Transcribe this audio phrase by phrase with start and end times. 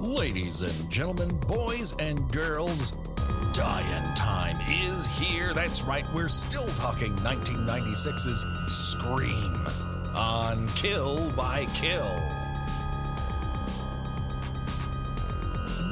[0.00, 2.98] Ladies and gentlemen, boys and girls,
[3.54, 5.54] Dying Time is here.
[5.54, 9.54] That's right, we're still talking 1996's Scream
[10.14, 12.35] on Kill by Kill.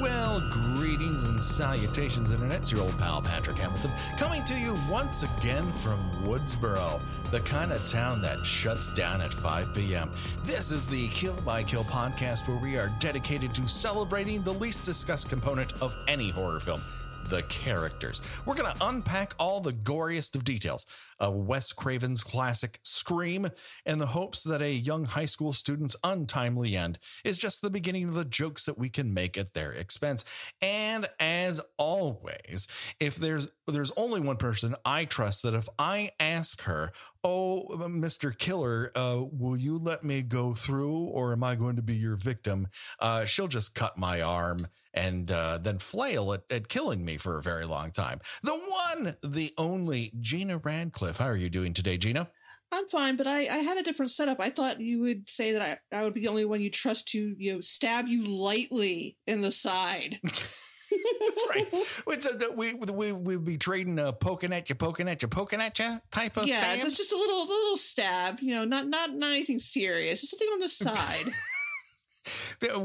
[0.04, 2.58] Well, greetings and salutations, Internet.
[2.58, 7.72] It's your old pal Patrick Hamilton coming to you once again from Woodsboro, the kind
[7.72, 10.10] of town that shuts down at 5 p.m.
[10.42, 14.84] This is the Kill by Kill podcast where we are dedicated to celebrating the least
[14.84, 16.82] discussed component of any horror film
[17.30, 18.20] the characters.
[18.44, 20.86] We're going to unpack all the goriest of details
[21.24, 23.48] of Wes Craven's classic Scream
[23.86, 28.04] in the hopes that a young high school student's untimely end is just the beginning
[28.04, 30.24] of the jokes that we can make at their expense.
[30.60, 32.68] And as always,
[33.00, 36.92] if there's there's only one person I trust that if I ask her,
[37.22, 38.36] "Oh, Mr.
[38.36, 42.16] Killer, uh, will you let me go through or am I going to be your
[42.16, 42.68] victim?"
[43.00, 47.38] Uh, she'll just cut my arm and uh, then flail at, at killing me for
[47.38, 48.20] a very long time.
[48.42, 51.13] The one, the only Gina Radcliffe.
[51.18, 52.28] How are you doing today, Gina?
[52.72, 54.40] I'm fine, but I, I had a different setup.
[54.40, 57.08] I thought you would say that I, I would be the only one you trust
[57.08, 60.18] to you know, stab you lightly in the side.
[60.24, 62.56] That's right.
[62.56, 65.98] We we we'd be trading uh, poking at you, poking at you, poking at you
[66.10, 66.82] type of yeah, stabs.
[66.82, 68.40] just just a little little stab.
[68.40, 70.20] You know, not not not anything serious.
[70.20, 71.32] Just something on the side.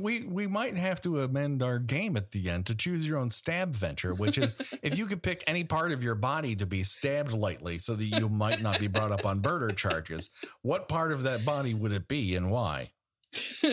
[0.02, 3.30] We we might have to amend our game at the end to choose your own
[3.30, 6.84] stab venture, which is if you could pick any part of your body to be
[6.84, 10.30] stabbed lightly so that you might not be brought up on murder charges,
[10.62, 12.92] what part of that body would it be and why?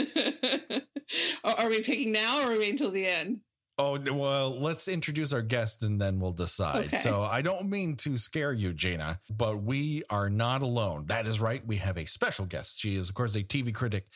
[1.45, 3.41] are, are we picking now or are we until the end?
[3.79, 6.87] Oh, well, let's introduce our guest and then we'll decide.
[6.87, 6.97] Okay.
[6.97, 11.07] So, I don't mean to scare you, Gina, but we are not alone.
[11.07, 11.67] That is right.
[11.67, 12.81] We have a special guest.
[12.81, 14.07] She is, of course, a TV critic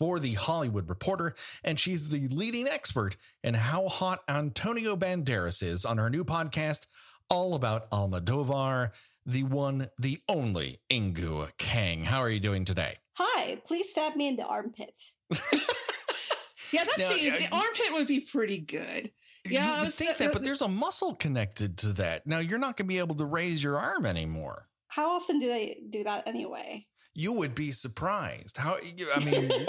[0.00, 5.84] for the Hollywood Reporter, and she's the leading expert in how hot Antonio Banderas is
[5.84, 6.86] on her new podcast,
[7.28, 8.92] all about Almodovar,
[9.26, 12.04] the one, the only Inkoo Kang.
[12.04, 12.94] How are you doing today?
[13.12, 14.94] Hi, please stab me in the armpit.
[16.72, 19.10] Yeah, that's Now, see, uh, the armpit would be pretty good.
[19.44, 22.28] Yeah, you I would was think th- that, but there's a muscle connected to that.
[22.28, 24.68] Now, you're not going to be able to raise your arm anymore.
[24.86, 26.86] How often do they do that anyway?
[27.20, 28.56] You would be surprised.
[28.56, 28.78] How,
[29.14, 29.50] I mean,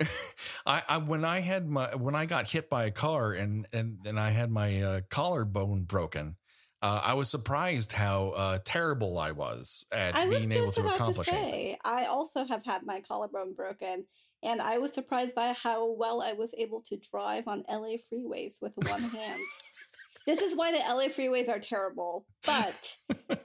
[0.66, 3.98] I, I when I had my when I got hit by a car and and
[4.06, 6.36] and I had my uh, collarbone broken,
[6.80, 10.88] uh, I was surprised how uh, terrible I was at I was being able to
[10.88, 14.06] accomplish to say, I also have had my collarbone broken,
[14.42, 18.54] and I was surprised by how well I was able to drive on LA freeways
[18.62, 19.40] with one hand.
[20.26, 22.96] this is why the LA freeways are terrible, but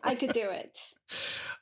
[0.02, 0.80] I could do it.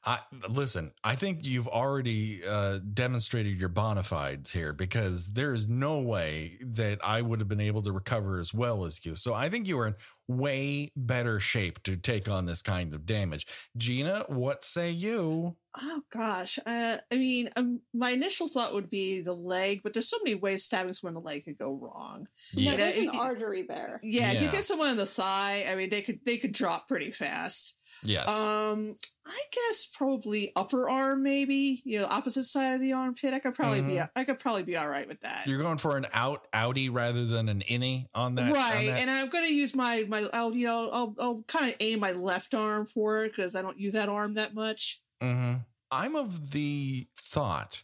[0.06, 5.68] I, listen, I think you've already uh, demonstrated your bona fides here because there is
[5.68, 9.16] no way that I would have been able to recover as well as you.
[9.16, 9.96] So I think you are in
[10.28, 13.46] way better shape to take on this kind of damage.
[13.76, 15.58] Gina, what say you?
[15.78, 20.10] Oh gosh, uh, I mean, um, my initial thought would be the leg, but there's
[20.10, 22.26] so many ways stabbing someone in the leg could go wrong.
[22.56, 22.76] No, Yeah.
[22.76, 24.00] there's an artery there.
[24.02, 26.88] Yeah, if you get someone in the thigh, I mean, they could they could drop
[26.88, 27.76] pretty fast.
[28.04, 28.28] Yes.
[28.30, 28.94] Um,
[29.28, 33.34] I guess probably upper arm, maybe you know, opposite side of the armpit.
[33.34, 35.46] I could probably be I could probably be all right with that.
[35.46, 38.48] You're going for an out outie rather than an innie on that.
[38.48, 39.02] on right, that?
[39.02, 42.14] and I'm gonna use my my I'll you know I'll I'll kind of aim my
[42.14, 45.02] left arm for it because I don't use that arm that much.
[45.22, 45.56] hmm
[45.92, 47.84] I'm of the thought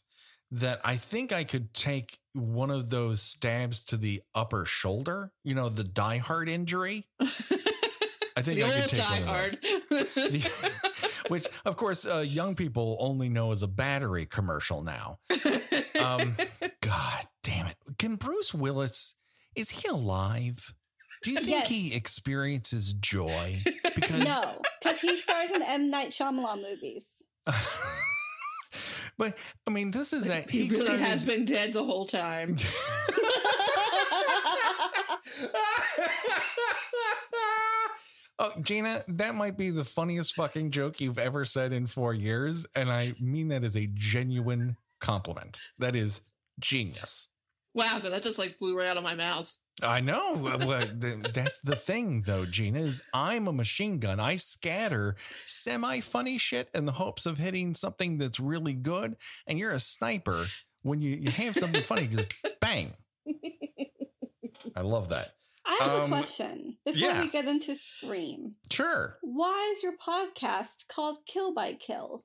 [0.52, 5.56] that I think I could take one of those stabs to the upper shoulder, you
[5.56, 7.06] know, the Die Hard injury.
[8.38, 9.58] I think the I old could take die one of hard.
[10.34, 11.22] those.
[11.30, 15.20] Which, of course, uh, young people only know as a battery commercial now.
[16.04, 16.36] Um,
[16.82, 17.78] God damn it.
[17.98, 19.16] Can Bruce Willis,
[19.56, 20.74] is he alive?
[21.24, 21.70] Do you think Yes.
[21.70, 23.56] he experiences joy?
[23.96, 27.06] Because No, because he stars in M Night Shyamalan movies.
[29.18, 29.34] but
[29.66, 32.58] I mean, this is that he really started- has been dead the whole time.
[38.40, 42.68] Oh, Gina, that might be the funniest fucking joke you've ever said in four years.
[42.76, 45.60] And I mean that as a genuine compliment.
[45.80, 46.22] That is
[46.60, 47.30] genius.
[47.74, 49.58] Wow, that just like flew right out of my mouth.
[49.84, 50.36] I know.
[50.36, 54.22] Well, That's the thing, though, Gina, is I'm a machine gun.
[54.22, 59.18] I scatter semi funny shit in the hopes of hitting something that's really good.
[59.46, 60.46] And you're a sniper
[60.84, 62.94] when you, you have something funny, just bang.
[64.76, 65.35] I love that.
[65.66, 67.22] I have Um, a question before yeah.
[67.22, 68.56] we get into Scream.
[68.72, 69.18] Sure.
[69.22, 72.24] Why is your podcast called Kill by Kill?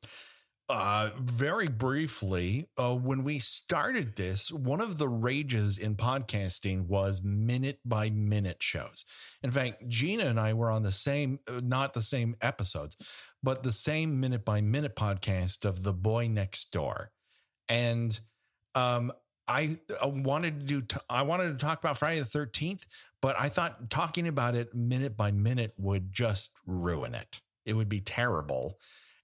[0.73, 7.23] uh, very briefly, uh, when we started this, one of the rages in podcasting was
[7.25, 9.05] minute by minute shows.
[9.43, 12.97] In fact, Gina and I were on the same, uh, not the same episodes,
[13.43, 17.11] but the same minute by minute podcast of The Boy Next Door.
[17.69, 18.21] And
[18.77, 19.11] um,
[19.51, 22.87] I uh, wanted to do, t- I wanted to talk about Friday the 13th,
[23.21, 27.41] but I thought talking about it minute by minute would just ruin it.
[27.67, 28.79] It would be terrible.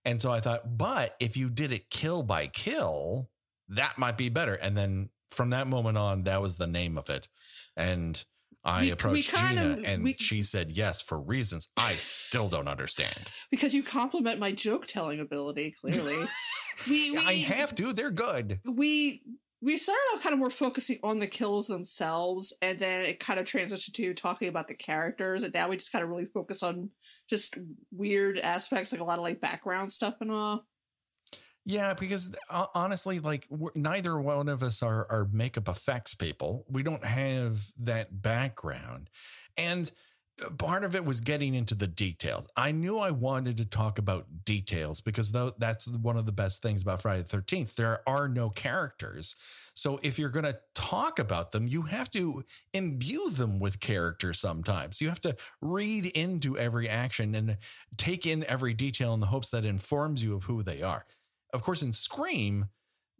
[0.04, 3.30] And so I thought, but if you did it kill by kill,
[3.68, 4.54] that might be better.
[4.54, 7.28] And then from that moment on, that was the name of it.
[7.76, 8.22] And
[8.64, 11.92] I We- we approached kind Gina of- and we- she said yes for reasons I
[11.94, 13.30] still don't understand.
[13.50, 16.16] Because you compliment my joke telling ability, clearly.
[16.88, 18.60] we, we I have to, they're good.
[18.64, 19.22] we
[19.66, 23.40] we started off kind of more focusing on the kills themselves, and then it kind
[23.40, 26.62] of transitioned to talking about the characters, and now we just kind of really focus
[26.62, 26.88] on
[27.28, 27.58] just
[27.90, 30.64] weird aspects, like a lot of like background stuff and all.
[31.64, 36.64] Yeah, because uh, honestly, like neither one of us are are makeup effects people.
[36.70, 39.10] We don't have that background,
[39.56, 39.90] and
[40.58, 42.46] part of it was getting into the details.
[42.56, 46.62] I knew I wanted to talk about details because though that's one of the best
[46.62, 47.76] things about Friday the Thirteenth.
[47.76, 49.34] There are no characters,
[49.74, 54.32] so if you're going to talk about them, you have to imbue them with character.
[54.32, 57.56] Sometimes you have to read into every action and
[57.96, 61.04] take in every detail in the hopes that informs you of who they are
[61.52, 62.66] of course in scream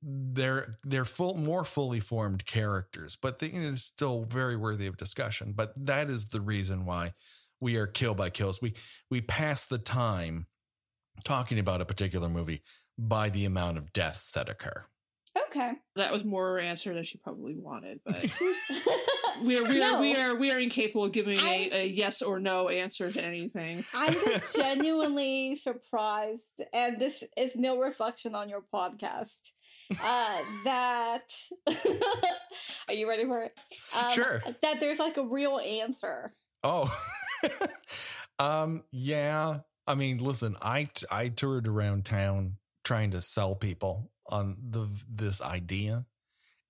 [0.02, 5.52] they're they're full more fully formed characters but they, it's still very worthy of discussion
[5.56, 7.12] but that is the reason why
[7.60, 8.74] we are kill by kills we
[9.10, 10.46] we pass the time
[11.24, 12.62] talking about a particular movie
[12.98, 14.84] by the amount of deaths that occur
[15.48, 15.72] Okay.
[15.96, 18.22] That was more answer than she probably wanted, but
[19.42, 22.22] we are we are we are we are incapable of giving a, I- a yes
[22.22, 23.84] or no answer to anything.
[23.94, 29.34] I'm just genuinely surprised, and this is no reflection on your podcast.
[29.92, 31.32] Uh, that
[32.88, 33.56] are you ready for it?
[33.96, 34.42] Um, Sure.
[34.62, 36.34] That there's like a real answer.
[36.64, 36.88] oh
[38.38, 44.56] um yeah i mean listen i i toured around town trying to sell people on
[44.70, 46.04] the this idea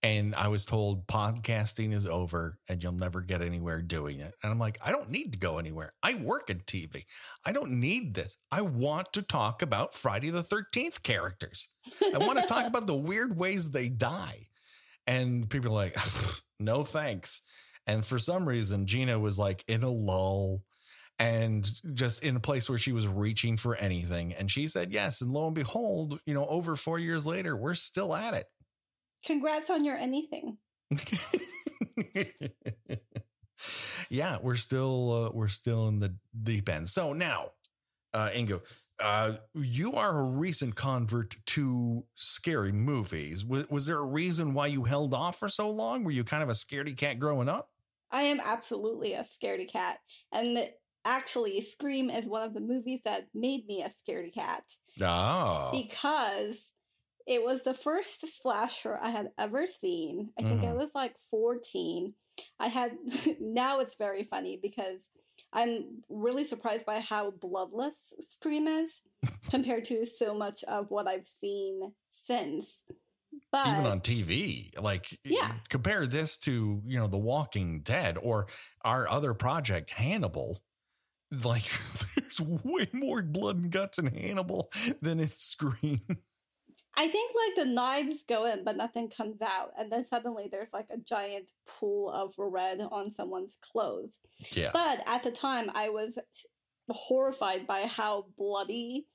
[0.06, 4.52] and i was told podcasting is over and you'll never get anywhere doing it and
[4.52, 7.04] i'm like i don't need to go anywhere i work in tv
[7.44, 11.70] i don't need this i want to talk about friday the 13th characters
[12.14, 14.46] i want to talk about the weird ways they die
[15.06, 15.96] and people are like
[16.60, 17.42] no thanks
[17.86, 20.62] and for some reason gina was like in a lull
[21.18, 24.34] and just in a place where she was reaching for anything.
[24.34, 25.22] And she said yes.
[25.22, 28.44] And lo and behold, you know, over four years later, we're still at it.
[29.26, 30.58] Congrats on your anything.
[34.08, 36.88] yeah, we're still uh, we're still in the deep end.
[36.88, 37.50] So now,
[38.14, 38.62] uh, Inkoo,
[39.02, 43.44] uh, you are a recent convert to scary movies.
[43.44, 46.04] Was, was there a reason why you held off for so long?
[46.04, 47.70] Were you kind of a scaredy cat growing up?
[48.12, 49.98] I am absolutely a scaredy cat,
[50.30, 50.70] and
[51.04, 54.62] actually, Scream is one of the movies that made me a scaredy cat.
[55.02, 56.56] Oh, because
[57.26, 60.30] it was the first slasher I had ever seen.
[60.38, 60.76] I think I Mhm.
[60.78, 62.14] was like 14.
[62.60, 62.92] I had
[63.40, 65.00] now it's very funny because
[65.52, 68.90] I'm really surprised by how bloodless Scream is
[69.50, 71.92] compared to so much of what I've seen
[72.26, 72.78] since.
[73.52, 74.70] But even on TV.
[74.80, 75.52] Like, Yeah.
[75.68, 78.46] compare this to you know The Walking Dead or
[78.84, 80.62] our other project, Hannibal.
[81.30, 81.64] Like,
[82.16, 84.70] there's way more blood and guts in Hannibal
[85.02, 86.00] than in Scream.
[86.98, 90.72] I think like the knives go in, but nothing comes out, and then suddenly there's
[90.72, 94.18] like a giant pool of red on someone's clothes.
[94.52, 96.18] Yeah, But at the time, I was
[96.90, 99.06] horrified by how bloody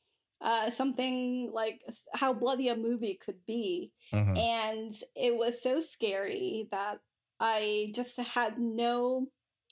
[0.41, 1.81] uh, something like
[2.15, 3.91] how bloody a movie could be.
[4.11, 4.37] Mhm.
[4.37, 6.99] And it was so scary that
[7.39, 9.27] I just had no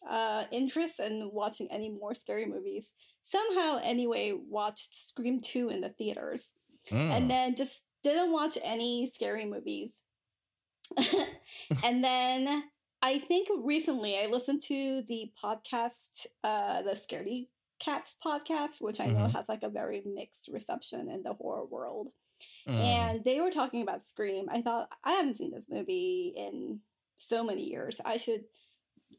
[0.07, 2.93] uh, interest in watching any more scary movies.
[3.23, 6.53] Somehow, anyway, watched Scream 2 in the theaters
[6.89, 7.09] Mm.
[7.11, 9.91] and then just didn't watch any scary movies.
[11.83, 12.63] and then
[13.01, 17.47] I think recently I listened to the podcast, uh, the Scaredy
[17.79, 19.33] Cats podcast, which I know Mhm.
[19.33, 22.09] has like a very mixed reception in the horror world.
[22.67, 22.73] Mm.
[22.73, 24.47] And they were talking about Scream.
[24.49, 26.81] I thought, I haven't seen this movie in
[27.17, 27.99] so many years.
[28.03, 28.45] I should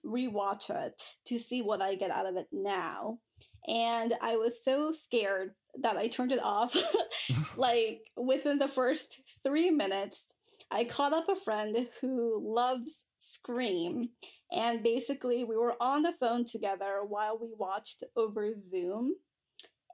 [0.05, 3.21] rewatch it to see what I get out of it now.
[3.67, 6.77] And I was so scared that I turned it off.
[7.57, 10.27] like within the first three minutes,
[10.71, 14.11] I called up a friend who loves Scream.
[14.53, 19.15] And basically, we were on the phone together while we watched over Zoom.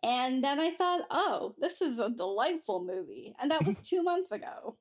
[0.02, 3.34] And then I thought, oh, this is a delightful movie.
[3.40, 4.76] And that was two months ago.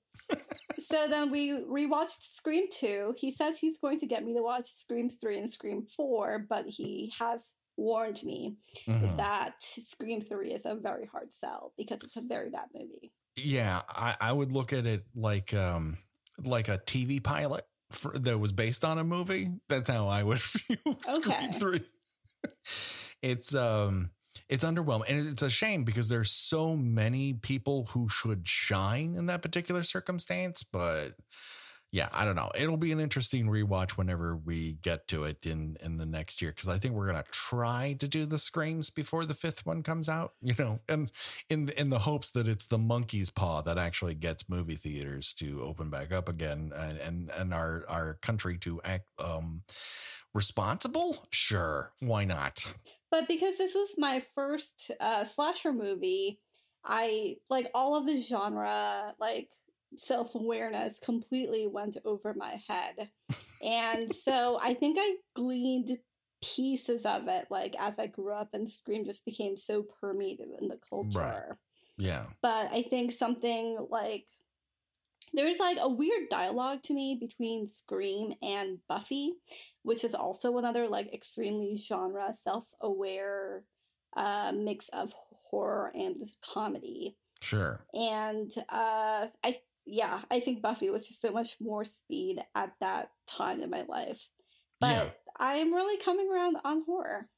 [0.88, 3.16] so then we rewatched Scream 2.
[3.18, 6.66] He says he's going to get me to watch Scream 3 and Scream 4, but
[6.68, 9.18] he has warned me Mhm.
[9.18, 13.12] that Scream 3 is a very hard sell because it's a very bad movie.
[13.36, 15.98] Yeah, I, I would look at it like um
[16.44, 19.50] like a TV pilot for, that was based on a movie.
[19.70, 21.82] That's how I would view Scream Three.
[23.22, 24.12] it's um
[24.50, 29.26] it's underwhelming, and it's a shame because there's so many people who should shine in
[29.28, 30.64] that particular circumstance.
[30.64, 31.10] But
[31.96, 32.52] yeah, I don't know.
[32.54, 36.52] It'll be an interesting rewatch whenever we get to it in in the next year
[36.52, 40.10] because I think we're gonna try to do the screams before the fifth one comes
[40.10, 40.34] out.
[40.46, 41.10] You know, and
[41.50, 45.64] in in the hopes that it's the monkey's paw that actually gets movie theaters to
[45.64, 49.64] open back up again and and, and our our country to act um
[50.34, 51.26] responsible.
[51.32, 52.74] Sure, why not?
[53.10, 56.42] But because this was my first uh, slasher movie,
[56.84, 59.50] I like all of the genre, like
[59.98, 63.10] self awareness completely went over my head.
[63.64, 65.98] and so I think I gleaned
[66.44, 70.68] pieces of it, like as I grew up and Scream just became so permeated in
[70.68, 71.58] the culture.
[71.98, 74.26] Yeah, But I think something like
[75.34, 79.34] there's like a weird dialogue to me between Scream and Buffy,
[79.84, 83.64] which is also another like extremely genre self-aware
[84.16, 85.14] uh, mix of
[85.50, 87.18] horror and comedy.
[87.42, 87.80] sure.
[87.94, 93.12] And uh, I yeah, I think Buffy was just so much more speed at that
[93.28, 94.30] time in my life.
[94.80, 95.10] But Yeah.
[95.38, 97.30] I am really coming around on horror.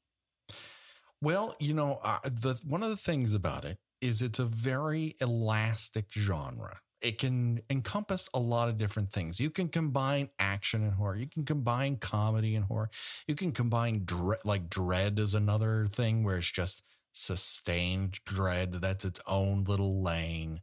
[1.20, 5.14] Well, you know, uh, the one of the things about it is it's a very
[5.20, 6.80] elastic genre.
[7.00, 9.40] It can encompass a lot of different things.
[9.40, 11.16] You can combine action and horror.
[11.16, 12.90] You can combine comedy and horror.
[13.26, 18.74] You can combine dread, like dread is another thing where it's just sustained dread.
[18.74, 20.60] That's its own little lane.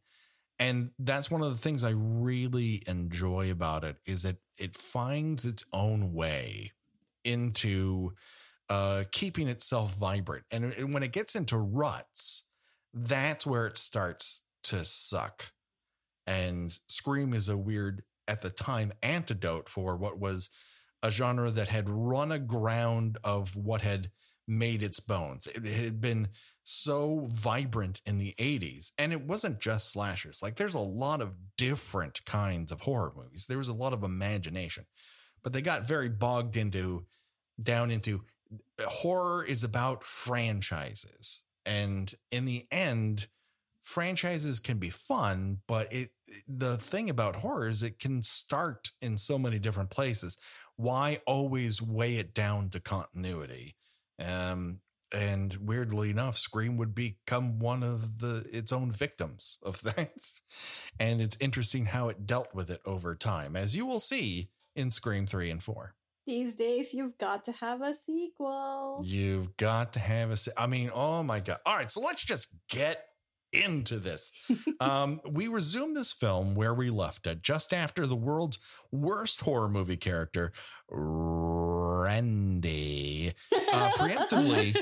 [0.60, 5.46] And that's one of the things I really enjoy about it is that it finds
[5.46, 6.72] its own way
[7.24, 8.14] into
[8.70, 10.46] uh, keeping itself vibrant.
[10.52, 12.44] And it- when it gets into ruts,
[12.94, 15.54] that's where it starts to suck.
[16.28, 20.50] And Scream is a weird, at the time, antidote for what was
[21.04, 24.12] a genre that had run aground of what had
[24.48, 25.48] made its bones.
[25.48, 26.30] It had been
[26.64, 28.92] so vibrant in the 80s.
[28.98, 30.42] And it wasn't just slashers.
[30.42, 33.46] Like there's a lot of different kinds of horror movies.
[33.48, 34.86] There was a lot of imagination.
[35.44, 37.06] But they got very bogged into
[37.62, 41.44] down into uh, horror is about franchises.
[41.66, 43.28] And in the end,
[43.82, 46.10] franchises can be fun, but it
[46.48, 50.38] the thing about horror is it can start in so many different places.
[50.76, 53.76] Why always weigh it down to continuity?
[54.20, 54.82] Um
[55.14, 60.12] and weirdly enough, Scream would become one of the its own victims of that.
[61.00, 64.92] And it's interesting how it dealt with it over time, as you will see in
[64.92, 65.96] Scream 3 and 4.
[66.28, 69.00] These days, you've got to have a sequel.
[69.06, 70.38] You've got to have a.
[70.38, 71.60] se- I mean, oh my god!
[71.68, 73.06] All right, so let's just get
[73.64, 74.50] into this.
[74.80, 78.58] um, we resume this film where we left it, just after the world's
[78.92, 80.52] worst horror movie character,
[81.96, 84.76] Randy, uh, preemptively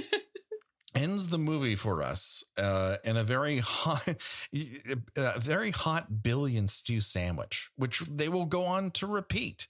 [0.95, 4.07] ends the movie for us uh, in a very hot,
[5.17, 9.67] a very hot billion stew sandwich, which they will go on to repeat.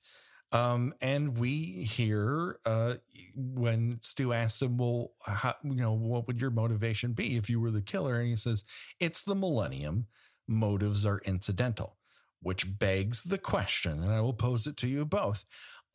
[0.54, 1.50] Um, and we
[1.84, 2.96] hear uh,
[3.36, 7.60] when Stu asks him, "Well, how, you know, what would your motivation be if you
[7.60, 8.64] were the killer?" And he says,
[9.00, 10.06] "It's the millennium.
[10.48, 11.98] Motives are incidental."
[12.40, 15.44] Which begs the question, and I will pose it to you both: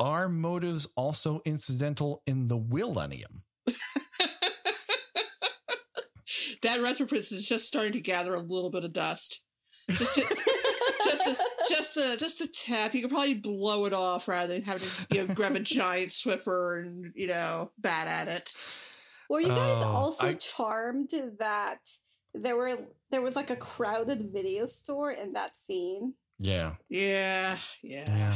[0.00, 3.44] Are motives also incidental in the millennium?
[6.62, 9.44] that reference is just starting to gather a little bit of dust.
[9.90, 10.22] Just to,
[11.04, 11.36] just a,
[11.68, 12.94] just a just a tap.
[12.94, 16.08] You could probably blow it off rather than having to you know, grab a giant
[16.10, 18.52] Swiffer and you know bat at it.
[19.28, 21.78] Were you guys Oh, also I- charmed that
[22.34, 22.78] there were
[23.10, 26.14] there was like a crowded video store in that scene?
[26.38, 28.04] Yeah, Yeah, yeah.
[28.16, 28.34] yeah.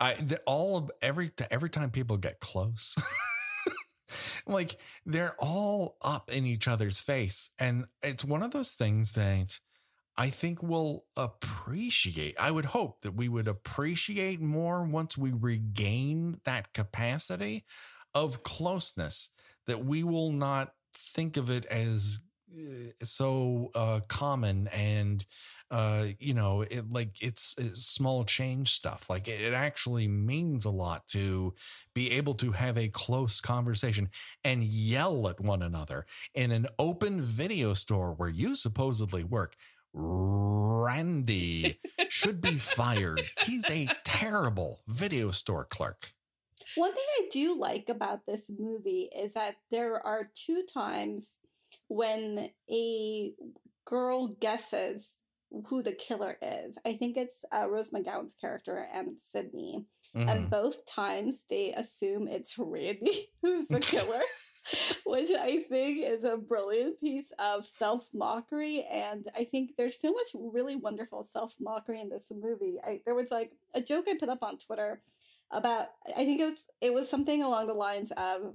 [0.00, 2.96] I the, all of every every time people get close,
[4.46, 9.60] like they're all up in each other's face, and it's one of those things that
[10.16, 12.34] I think we'll appreciate.
[12.38, 17.64] I would hope that we would appreciate more once we regain that capacity
[18.14, 19.30] of closeness.
[19.66, 22.20] That we will not think of it as
[22.52, 25.24] uh, so uh, common and
[25.70, 29.08] uh, you know, it like it's, it's small change stuff.
[29.08, 31.54] Like it, it actually means a lot to
[31.94, 34.08] be able to have a close conversation
[34.44, 39.54] and yell at one another in an open video store where you supposedly work.
[39.92, 41.78] Randy
[42.08, 43.22] should be fired.
[43.44, 46.12] He's a terrible video store clerk.
[46.76, 51.26] One thing I do like about this movie is that there are two times
[51.88, 53.32] when a
[53.84, 55.08] girl guesses
[55.66, 56.78] who the killer is.
[56.84, 59.84] I think it's uh, Rose McGowan's character and Sidney.
[60.16, 60.28] Mm-hmm.
[60.28, 64.20] And both times they assume it's Randy who's the killer,
[65.06, 68.84] which I think is a brilliant piece of self mockery.
[68.90, 72.78] And I think there's so much really wonderful self mockery in this movie.
[72.84, 75.00] I, there was like a joke I put up on Twitter
[75.52, 78.54] about, I think it was, it was something along the lines of,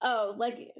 [0.00, 0.72] oh, like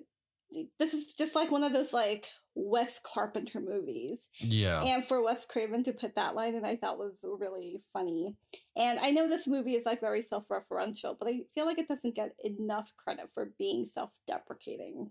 [0.79, 4.19] this is just like one of those like Wes Carpenter movies.
[4.41, 4.83] Yeah.
[4.83, 8.35] And for Wes Craven to put that line in, I thought was really funny.
[8.77, 11.89] And I know this movie is like very self referential, but I feel like it
[11.89, 15.11] doesn't get enough credit for being self deprecating.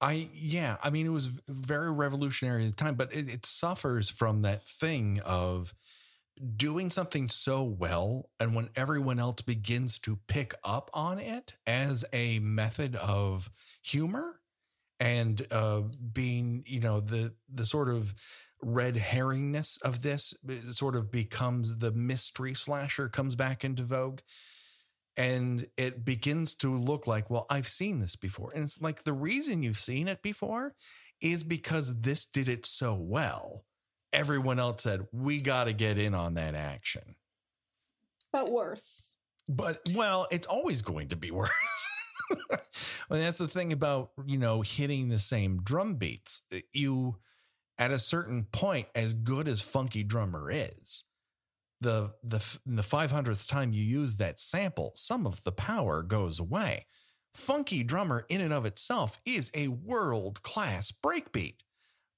[0.00, 4.10] I, yeah, I mean, it was very revolutionary at the time, but it, it suffers
[4.10, 5.74] from that thing of
[6.56, 8.30] doing something so well.
[8.40, 13.50] And when everyone else begins to pick up on it as a method of
[13.82, 14.40] humor,
[15.00, 18.14] and uh, being, you know, the the sort of
[18.62, 20.34] red herringness of this
[20.70, 24.20] sort of becomes the mystery slasher comes back into vogue
[25.16, 29.12] and it begins to look like well i've seen this before and it's like the
[29.12, 30.74] reason you've seen it before
[31.20, 33.64] is because this did it so well
[34.12, 37.16] everyone else said we got to get in on that action
[38.32, 39.14] but worse
[39.48, 41.88] but well it's always going to be worse
[43.10, 46.42] well, that's the thing about, you know, hitting the same drum beats.
[46.52, 47.18] Uh, you,
[47.78, 51.04] at a certain point, as good as Funky Drummer is,
[51.80, 56.86] the the the 500th time you use that sample, some of the power goes away.
[57.34, 61.56] Funky Drummer in and of itself is a world class breakbeat,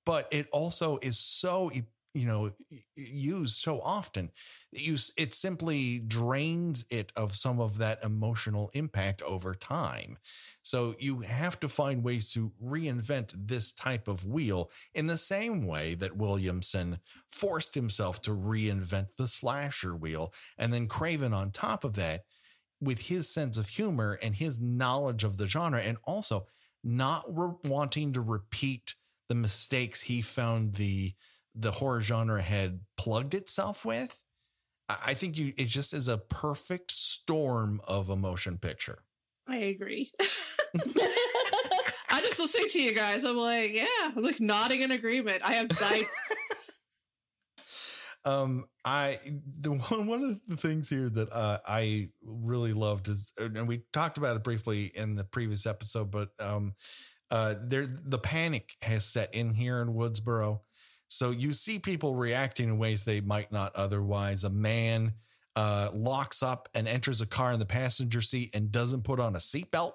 [0.05, 1.71] but it also is so
[2.15, 2.51] you know
[2.97, 4.31] used so often.
[4.73, 10.19] You it simply drains it of some of that emotional impact over time.
[10.63, 15.67] So you have to find ways to reinvent this type of wheel in the same
[15.67, 21.85] way that williamson forced himself to reinvent the slasher wheel and then craven on top
[21.85, 22.23] of that
[22.81, 26.47] with his sense of humor and his knowledge of the genre and also
[26.83, 28.95] not re- wanting to repeat
[29.35, 31.13] the mistakes he found the
[31.55, 34.23] the horror genre had plugged itself with.
[34.89, 39.05] I think you it just is a perfect storm of a motion picture.
[39.49, 40.13] I agree.
[42.11, 43.25] I just listening to you guys.
[43.25, 45.41] I'm like, yeah, I'm like nodding in agreement.
[45.45, 46.05] I have died.
[48.25, 49.19] um, I
[49.61, 53.83] the one one of the things here that uh, I really loved is, and we
[53.93, 56.75] talked about it briefly in the previous episode, but um,
[57.35, 60.61] uh, there the panic has set in here in Woodsboro
[61.15, 64.43] so you see people reacting in ways they might not otherwise.
[64.43, 65.15] A man
[65.55, 69.35] uh, locks up and enters a car in the passenger seat and doesn't put on
[69.35, 69.93] a seatbelt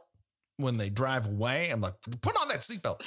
[0.58, 1.69] when they drive away.
[1.69, 3.02] I'm like, put on that seatbelt.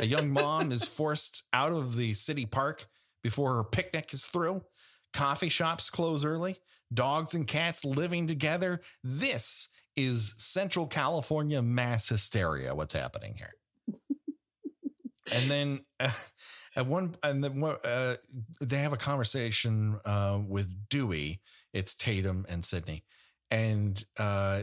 [0.00, 2.86] a young mom is forced out of the city park
[3.22, 4.62] before her picnic is through.
[5.12, 6.56] Coffee shops close early.
[6.92, 8.80] Dogs and cats living together.
[9.02, 12.74] This is Central California mass hysteria.
[12.74, 13.54] What's happening here?
[15.34, 15.80] And then.
[16.00, 16.10] Uh,
[16.78, 18.14] at one and then uh,
[18.60, 21.40] they have a conversation uh, with Dewey.
[21.72, 23.04] It's Tatum and Sidney,
[23.50, 24.62] and uh,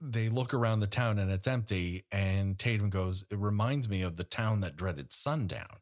[0.00, 2.04] they look around the town and it's empty.
[2.10, 5.80] And Tatum goes, "It reminds me of the town that dreaded sundown,"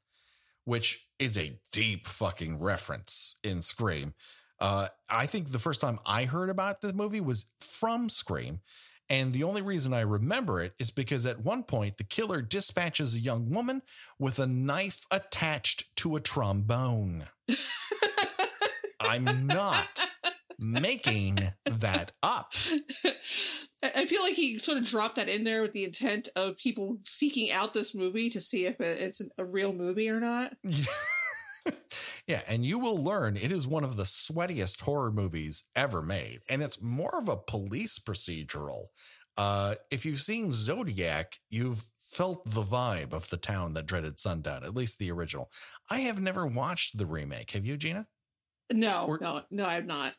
[0.65, 4.15] which is a deep fucking reference in Scream.
[4.61, 8.61] Uh, I think the first time I heard about the movie was from Scream
[9.11, 13.15] and the only reason I remember it is because at one point the killer dispatches
[13.15, 13.83] a young woman
[14.19, 17.25] with a knife attached to a trombone.
[19.01, 20.09] I'm not
[20.59, 22.53] making that up.
[23.83, 26.99] I feel like he sort of dropped that in there with the intent of people
[27.05, 30.55] seeking out this movie to see if it's a real movie or not.
[32.29, 36.41] yeah, and you will learn it is one of the sweatiest horror movies ever made,
[36.49, 38.89] and it's more of a police procedural.
[39.39, 44.63] Uh, if you've seen Zodiac, you've felt the vibe of the town that dreaded sundown,
[44.63, 45.51] at least the original.
[45.91, 47.53] I have never watched the remake.
[47.53, 48.09] Have you, Gina?
[48.73, 50.15] No, or, no, no, I have not.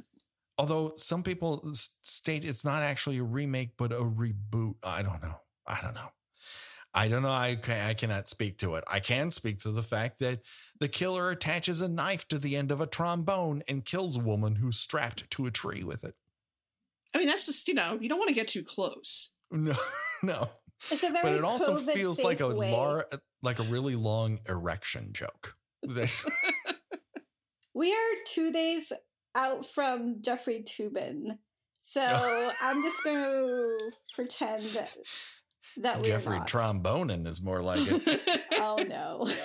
[0.58, 4.76] Although some people state it's not actually a remake, but a reboot.
[4.84, 5.42] I don't know.
[5.68, 6.10] I don't know.
[6.94, 7.30] I don't know.
[7.30, 8.84] I, I cannot speak to it.
[8.88, 10.40] I can speak to the fact that
[10.80, 14.56] the killer attaches a knife to the end of a trombone and kills a woman
[14.56, 16.16] who's strapped to a tree with it.
[17.14, 19.32] I mean, that's just, you know, you don't want to get too close.
[19.52, 19.74] No,
[20.22, 20.48] no.
[20.92, 22.72] It's a very But it also COVID feels like a way.
[22.72, 23.08] lar-
[23.42, 25.58] like a really long erection joke.
[27.74, 28.92] We are two days
[29.36, 31.38] out from Jeffrey Toobin.
[31.84, 32.02] So
[32.62, 34.98] I'm just going to pretend that,
[35.78, 36.40] that Jeffrey.
[36.40, 38.46] Trombonin is more like it.
[38.62, 39.30] Oh no.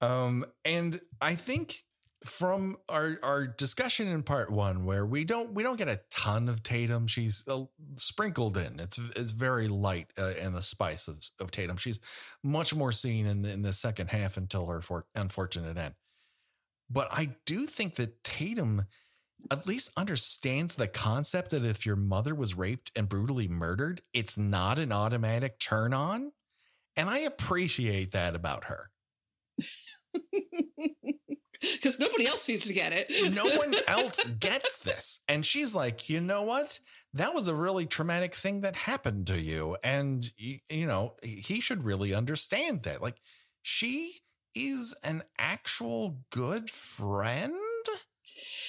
[0.00, 1.82] Um, and I think
[2.24, 6.48] from our our discussion in part one, where we don't we don't get a ton
[6.48, 7.64] of Tatum, she's uh,
[7.96, 8.80] sprinkled in.
[8.80, 11.76] It's it's very light uh, in the spice of, of Tatum.
[11.76, 12.00] She's
[12.42, 15.94] much more seen in the, in the second half until her for, unfortunate end.
[16.88, 18.86] But I do think that Tatum
[19.50, 24.38] at least understands the concept that if your mother was raped and brutally murdered, it's
[24.38, 26.32] not an automatic turn on.
[26.96, 28.90] And I appreciate that about her.
[31.60, 33.34] Because nobody else seems to get it.
[33.34, 35.20] no one else gets this.
[35.28, 36.80] And she's like, you know what?
[37.12, 39.76] That was a really traumatic thing that happened to you.
[39.84, 43.02] And, you, you know, he should really understand that.
[43.02, 43.20] Like,
[43.60, 44.20] she
[44.54, 47.54] is an actual good friend.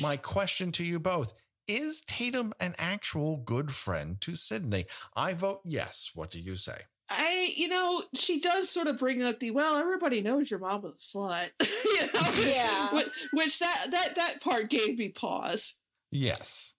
[0.02, 1.34] My question to you both
[1.68, 4.86] is Tatum an actual good friend to Sidney?
[5.16, 6.12] I vote yes.
[6.16, 6.78] What do you say?
[7.10, 9.78] I, you know, she does sort of bring up the well.
[9.78, 11.52] Everybody knows your mom was a slut,
[11.86, 12.54] you know.
[12.56, 12.96] Yeah.
[12.96, 15.78] Which, which that that that part gave me pause.
[16.10, 16.74] Yes.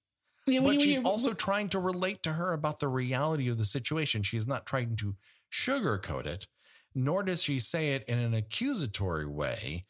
[0.47, 2.89] You know, when but she's when you- also trying to relate to her about the
[2.89, 4.23] reality of the situation.
[4.23, 5.17] She's not trying to
[5.53, 6.47] sugarcoat it,
[6.95, 9.85] nor does she say it in an accusatory way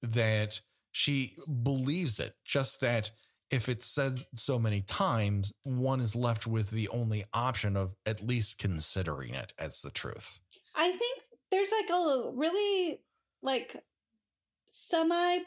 [0.00, 0.60] that
[0.98, 2.34] she believes it.
[2.44, 3.12] Just that
[3.52, 8.20] if it's said so many times, one is left with the only option of at
[8.20, 10.40] least considering it as the truth.
[10.74, 11.20] I think
[11.52, 13.00] there's like a really
[13.40, 13.76] like
[14.72, 15.38] semi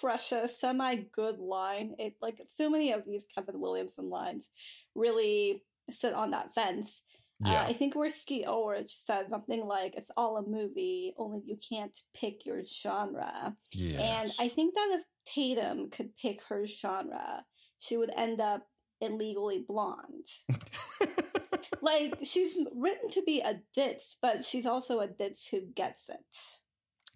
[0.00, 1.94] precious, semi good line.
[2.00, 4.48] It like so many of these Kevin Williamson lines
[4.96, 7.02] really sit on that fence.
[7.44, 7.64] Uh, Yeah.
[7.64, 11.96] I think where Skeet Ulrich said something like, "It's all a movie, only you can't
[12.14, 14.00] pick your genre." yes.
[14.00, 17.44] And I think that if Tatum could pick her genre,
[17.78, 18.66] she would end up
[19.00, 20.26] illegally blonde.
[21.82, 26.18] like she's written to be a ditz, but she's also a ditz who gets it.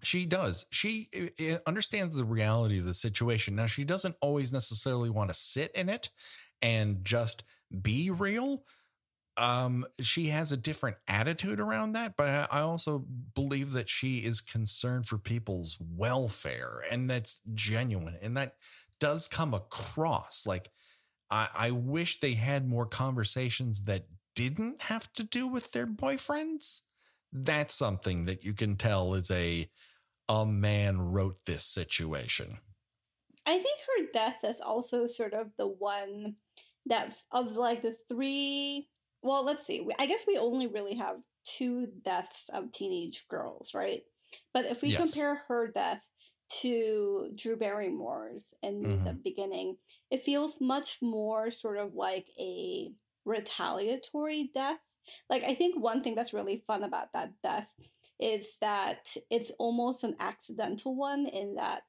[0.03, 0.67] She does.
[0.71, 1.07] She
[1.41, 3.55] uh, understands the reality of the situation.
[3.55, 6.11] Now, she doesn't always necessarily want to sit in it
[6.61, 7.45] and just
[7.81, 8.65] be real.
[9.37, 14.41] Um, she has a different attitude around that, but I also believe that she is
[14.41, 18.57] concerned for people's welfare, and that's genuine, and that
[19.01, 20.47] does come across.
[20.47, 20.71] Like,
[21.31, 26.83] I, I wish they had more conversations that didn't have to do with their boyfriends.
[27.33, 29.69] That's something that you can tell is a
[30.29, 32.59] a man wrote this situation.
[33.45, 36.37] I think her death is also sort of the one
[36.87, 38.89] that of like the three.
[39.23, 39.87] Well, let's see.
[39.99, 44.03] I guess we only really have two deaths of teenage girls, right?
[44.53, 44.99] But if we Yes.
[44.99, 46.03] compare her death
[46.61, 49.23] to Drew Barrymore's in the mm-hmm.
[49.23, 49.79] beginning,
[50.11, 52.93] it feels much more sort of like a
[53.25, 54.81] retaliatory death.
[55.31, 57.73] Like, I think one thing that's really fun about that death
[58.21, 61.83] is that it's almost an accidental one in that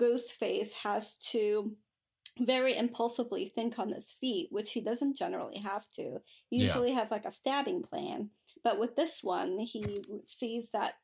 [0.00, 1.76] Ghostface has to
[2.40, 6.20] very impulsively think on his feet, which he doesn't generally have to.
[6.50, 6.64] He Yeah.
[6.64, 8.30] usually has like a stabbing plan.
[8.62, 10.94] But with this one, he sees that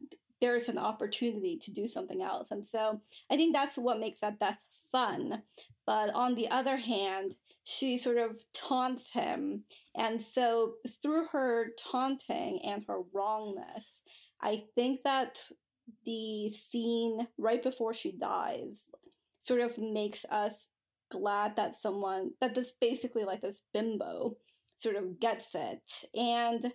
[0.41, 2.51] there's an opportunity to do something else.
[2.51, 4.59] And so I think that's what makes that death
[4.91, 5.43] fun.
[5.87, 9.65] But on the other hand, she sort of taunts him.
[9.95, 14.01] And so through her taunting and her wrongness,
[14.41, 15.51] I think that
[16.05, 18.91] the scene right before she dies
[19.43, 20.70] sort of makes us
[21.11, 24.37] glad that someone that this basically like this bimbo
[24.79, 26.73] sort of gets it and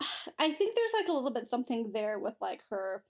[0.38, 3.02] i think there's like a little bit something there with like her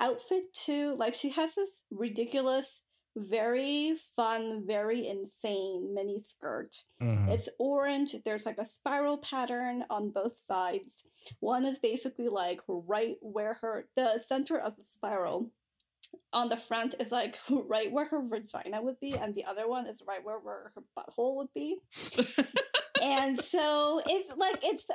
[0.00, 2.80] outfit too like she has this ridiculous
[3.16, 7.28] very fun very insane mini skirt Mhm.
[7.28, 8.14] it's orange.
[8.24, 11.02] There's like a spiral pattern on both sides.
[11.40, 15.50] One is basically like right where her the center of the spiral
[16.32, 19.86] on the front is like right where her vagina would be, and the other one
[19.86, 21.80] is right where, where her butthole would be.
[23.02, 24.86] and so it's like it's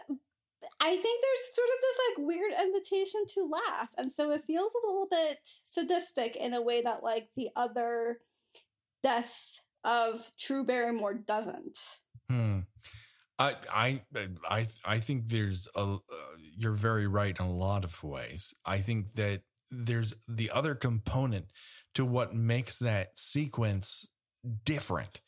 [0.80, 3.90] I think there's sort of this like weird invitation to laugh.
[3.98, 8.20] And so it feels a little bit sadistic in a way that like the other
[9.04, 9.34] death
[9.84, 11.80] of Drew Barrymore doesn't.
[12.30, 12.60] Hmm.
[13.38, 14.02] I I
[14.50, 15.98] I I think there's a uh,
[16.58, 18.56] you're very right in a lot of ways.
[18.66, 21.46] I think that there's the other component
[21.94, 24.10] to what makes that sequence
[24.64, 25.22] different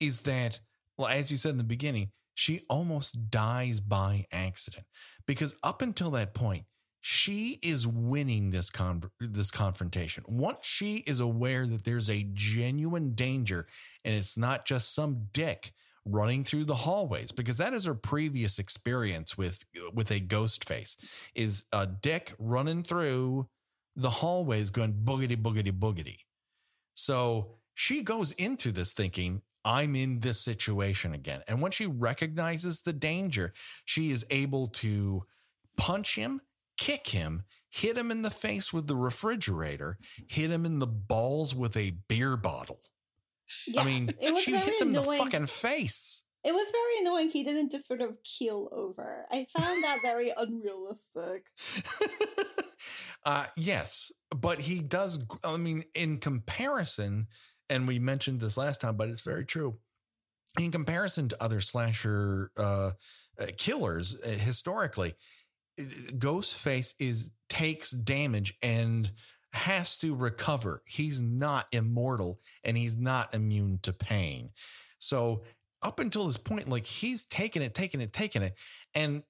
[0.00, 0.60] is that
[0.98, 4.86] well as you said in the beginning, she almost dies by accident
[5.26, 6.64] because up until that point
[7.00, 10.22] she is winning this con- this confrontation.
[10.28, 13.66] Once she is aware that there's a genuine danger
[14.04, 15.72] and it's not just some dick
[16.04, 20.96] running through the hallways because that is her previous experience with with a ghost face
[21.34, 23.48] is a dick running through
[23.96, 26.16] the hallways going boogity boogity boogity
[26.94, 32.82] so she goes into this thinking i'm in this situation again and when she recognizes
[32.82, 33.52] the danger
[33.84, 35.22] she is able to
[35.76, 36.40] punch him
[36.76, 41.54] kick him hit him in the face with the refrigerator hit him in the balls
[41.54, 42.80] with a beer bottle
[43.66, 46.24] Yeah, I mean, she hits him in the fucking face.
[46.44, 47.30] It was very annoying.
[47.30, 49.26] He didn't just sort of keel over.
[49.30, 51.46] I found that very unrealistic.
[53.24, 55.24] uh, yes, but he does.
[55.44, 57.28] I mean, in comparison,
[57.68, 59.78] and we mentioned this last time, but it's very true.
[60.60, 62.92] In comparison to other slasher uh,
[63.40, 65.14] uh, killers uh, historically,
[65.78, 65.82] uh,
[66.12, 69.12] Ghostface is takes damage and
[69.52, 70.82] has to recover.
[70.86, 74.50] He's not immortal and he's not immune to pain.
[74.98, 75.42] So
[75.82, 78.54] up until this point, like he's taking it, taking it, taking it.
[78.94, 79.22] And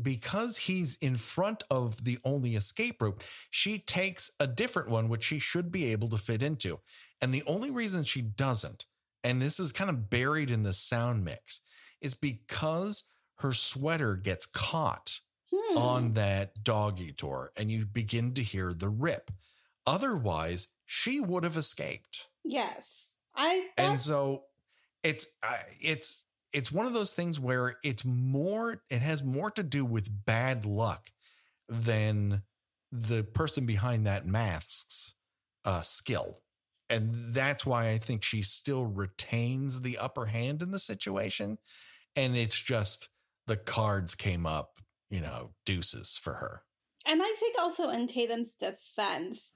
[0.00, 5.24] because he's in front of the only escape route, she takes a different one, which
[5.24, 6.80] she should be able to fit into.
[7.20, 8.86] And the only reason she doesn't,
[9.22, 11.60] and this is kind of buried in the sound mix,
[12.00, 15.20] is because her sweater gets caught
[15.52, 15.76] Hmm.
[15.76, 19.32] on that doggy door and you begin to hear the rip.
[19.84, 22.28] Otherwise, she would have escaped.
[22.44, 22.84] Yes.
[23.34, 24.44] I And so
[25.02, 25.26] it's
[25.80, 30.24] it's it's one of those things where it's more it has more to do with
[30.26, 31.10] bad luck
[31.68, 32.42] than
[32.90, 35.14] the person behind that mask's
[35.64, 36.40] uh, skill.
[36.88, 41.58] And that's why I think she still retains the upper hand in the situation.
[42.16, 43.08] And it's just
[43.46, 46.62] the cards came up, you know, deuces for her.
[47.06, 49.50] And I think also in Tatum's defense,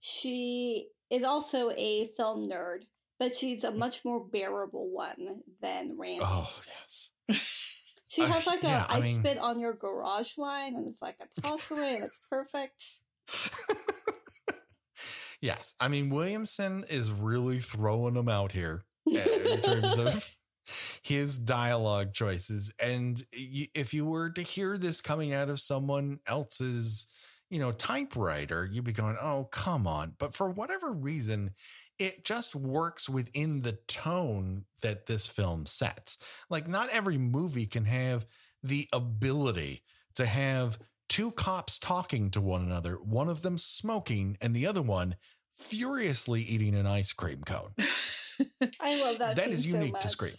[0.00, 2.84] she is also a film nerd,
[3.18, 6.20] but she's a much more bearable one than Randy.
[6.22, 6.50] Oh,
[7.28, 7.94] yes.
[8.08, 11.02] she has like a yeah, I I mean- spit on your garage line and it's
[11.02, 12.82] like a toss away and it's perfect.
[15.40, 15.74] yes.
[15.80, 19.18] I mean, Williamson is really throwing them out here uh,
[19.50, 20.28] in terms of
[21.02, 22.72] his dialogue choices.
[22.82, 27.06] And if you were to hear this coming out of someone else's,
[27.50, 30.14] you know, typewriter, you'd be going, oh, come on.
[30.18, 31.52] But for whatever reason,
[31.98, 36.18] it just works within the tone that this film sets.
[36.50, 38.26] Like, not every movie can have
[38.62, 39.82] the ability
[40.16, 44.82] to have two cops talking to one another, one of them smoking and the other
[44.82, 45.16] one
[45.54, 47.72] furiously eating an ice cream cone.
[48.80, 49.36] I love that.
[49.36, 50.08] That is so unique to.
[50.08, 50.34] Scream.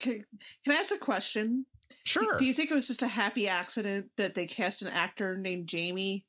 [0.00, 0.24] Can,
[0.64, 1.66] can I ask a question?
[2.04, 2.38] Sure.
[2.38, 5.68] Do you think it was just a happy accident that they cast an actor named
[5.68, 6.24] Jamie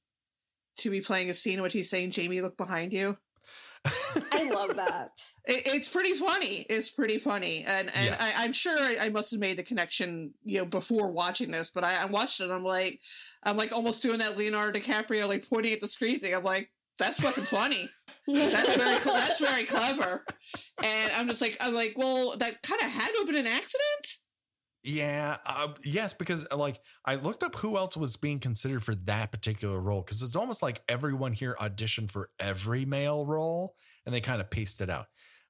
[0.78, 3.18] to be playing a scene in which he's saying, Jamie, look behind you?
[4.34, 5.12] I love that.
[5.48, 6.66] It, it's pretty funny.
[6.72, 8.34] It's pretty funny, and and Yes.
[8.36, 11.70] I, I'm sure I, I must have made the connection, you know, before watching this.
[11.70, 12.46] But I, I watched it.
[12.46, 13.00] and I'm like,
[13.44, 16.34] I'm like almost doing that Leonardo DiCaprio, like pointing at the screen thing.
[16.34, 17.86] I'm like, that's fucking funny.
[18.26, 20.26] That's very that's very clever.
[20.84, 23.46] And I'm just like, I'm like, well, that kind of had to have been an
[23.48, 24.18] accident.
[24.88, 28.94] Yeah, uh, yes, because uh, like I looked up who else was being considered for
[28.94, 33.74] that particular role because it's almost like everyone here auditioned for every male role
[34.06, 35.08] and they kind of pieced it out.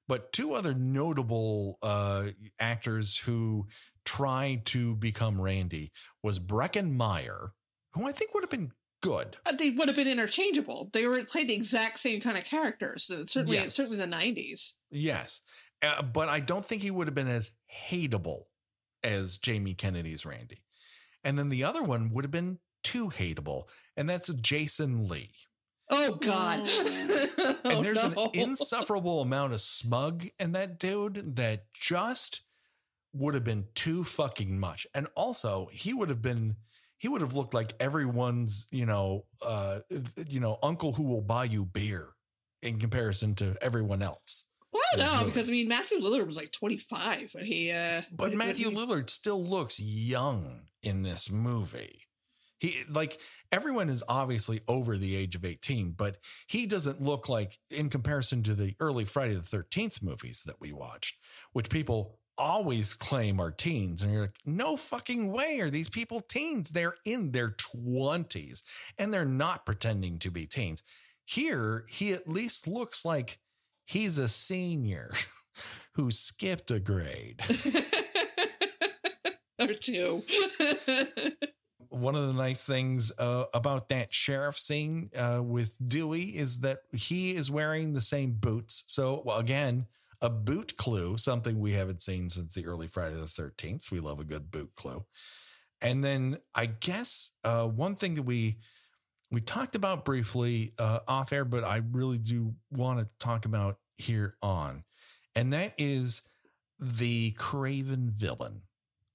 [0.08, 3.66] But two other notable uh, actors who
[4.06, 7.50] tried to become Randy was Breckin Meyer,
[7.92, 8.72] who I think would have been
[9.02, 9.36] good.
[9.44, 10.88] Uh, They would have been interchangeable.
[10.94, 13.10] They were played the exact same kind of characters.
[13.10, 13.74] uh, Certainly, Yes.
[13.74, 14.74] certainly in the '90s.
[14.90, 15.42] Yes,
[15.82, 17.50] uh, but I don't think he would have been as
[17.90, 18.44] hateable
[19.02, 20.62] as Jamie Kennedy's Randy.
[21.24, 23.64] And then the other one would have been too hateable,
[23.96, 25.30] and that's Jason Lee.
[25.90, 26.60] Oh God!
[27.46, 27.56] Mm.
[27.64, 28.24] Oh, and there's no.
[28.24, 32.42] an insufferable amount of smug in that dude that just
[33.12, 34.86] would have been too fucking much.
[34.94, 36.56] And also, he would have been
[36.98, 39.80] he would have looked like everyone's, you know, uh
[40.28, 42.08] you know, uncle who will buy you beer
[42.62, 44.45] in comparison to everyone else.
[44.76, 47.70] Well, I don't know because I mean Matthew Lillard was like 25 when he.
[47.72, 52.00] uh But when- when Matthew he- Lillard still looks young in this movie.
[52.58, 53.20] He like
[53.52, 58.42] everyone is obviously over the age of 18, but he doesn't look like in comparison
[58.44, 61.16] to the early Friday the 13th movies that we watched,
[61.52, 64.02] which people always claim are teens.
[64.02, 66.70] And you're like, no fucking way are these people teens.
[66.70, 68.62] They're in their 20s
[68.98, 70.82] and they're not pretending to be teens.
[71.24, 73.38] Here, he at least looks like
[73.86, 75.12] he's a senior
[75.92, 77.40] who skipped a grade.
[79.58, 80.22] or two.
[81.88, 86.80] One of the nice things uh, about that sheriff scene uh, with Dewey is that
[86.92, 88.84] he is wearing the same boots.
[88.86, 89.86] So, well, again,
[90.20, 93.90] a boot clue, something we haven't seen since the early Friday the 13th.
[93.90, 95.04] We love a good boot clue.
[95.80, 98.58] And then I guess uh, one thing that we
[99.30, 103.78] we talked about briefly uh, off air, but I really do want to talk about
[103.96, 104.84] here on,
[105.34, 106.22] and that is
[106.78, 108.62] the Craven villain.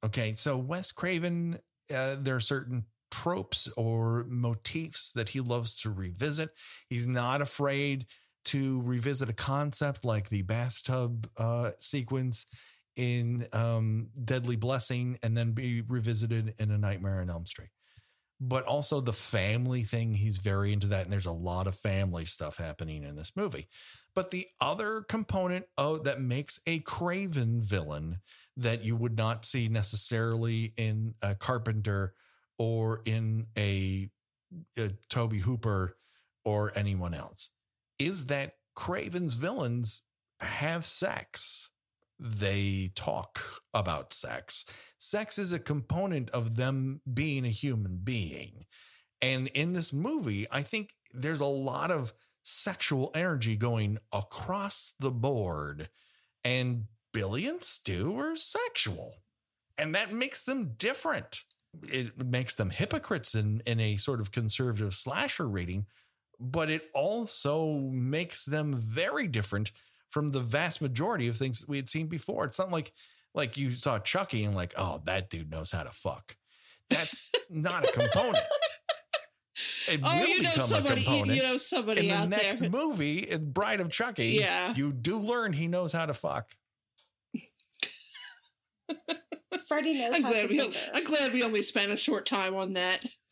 [0.04, 1.60] Okay, so Wes Craven,
[1.94, 6.50] uh, there are certain tropes or motifs that he loves to revisit.
[6.90, 8.06] He's not afraid
[8.46, 12.48] to revisit a concept like the bathtub uh, sequence
[12.96, 17.70] in um, Deadly Blessing and then be revisited in A Nightmare on Elm Street.
[18.44, 21.04] But also the family thing, he's very into that.
[21.04, 23.68] And there's a lot of family stuff happening in this movie.
[24.16, 28.18] But the other component of, that makes a Craven villain
[28.58, 32.14] that you would not see necessarily in a Carpenter
[32.58, 34.10] or in a,
[34.78, 35.96] a Tobe Hooper
[36.44, 37.50] or anyone else
[38.00, 40.02] is that Craven's villains
[40.40, 41.71] have sex.
[42.24, 43.42] They talk
[43.74, 44.94] about sex.
[45.00, 48.66] Sex is a component of them being a human being.
[49.24, 55.10] And in this movie, I think there's a lot of sexual energy going across the
[55.10, 55.90] board.
[56.44, 59.24] And Billy and Stu are sexual.
[59.76, 61.44] And that makes them different.
[61.84, 65.88] It makes them hypocrites in, in a sort of conservative slasher rating,
[66.40, 69.72] but it also makes them very different
[70.12, 72.46] from the vast majority of things we had seen before.
[72.46, 72.92] It's not like
[73.34, 76.36] like you saw Chucky and like, oh, that dude knows how to fuck.
[76.90, 78.44] That's not a component.
[79.88, 81.38] It oh, will you know become somebody, a component.
[81.38, 82.70] you know somebody in the out next there.
[82.70, 84.74] movie, in Bride of Chucky, Yeah.
[84.76, 86.52] you do learn he knows how to fuck.
[89.68, 90.74] Freddy knows I'm how glad to we.
[90.94, 93.00] I'm glad we only spent a short time on that.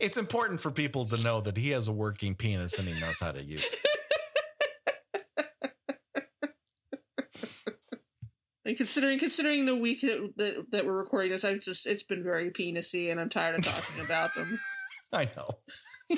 [0.00, 3.20] it's important for people to know that he has a working penis and he knows
[3.20, 3.86] how to use it.
[8.70, 12.22] And considering considering the week that, that that we're recording this, I've just it's been
[12.22, 14.60] very penisy, and I'm tired of talking about them.
[15.12, 15.58] I know.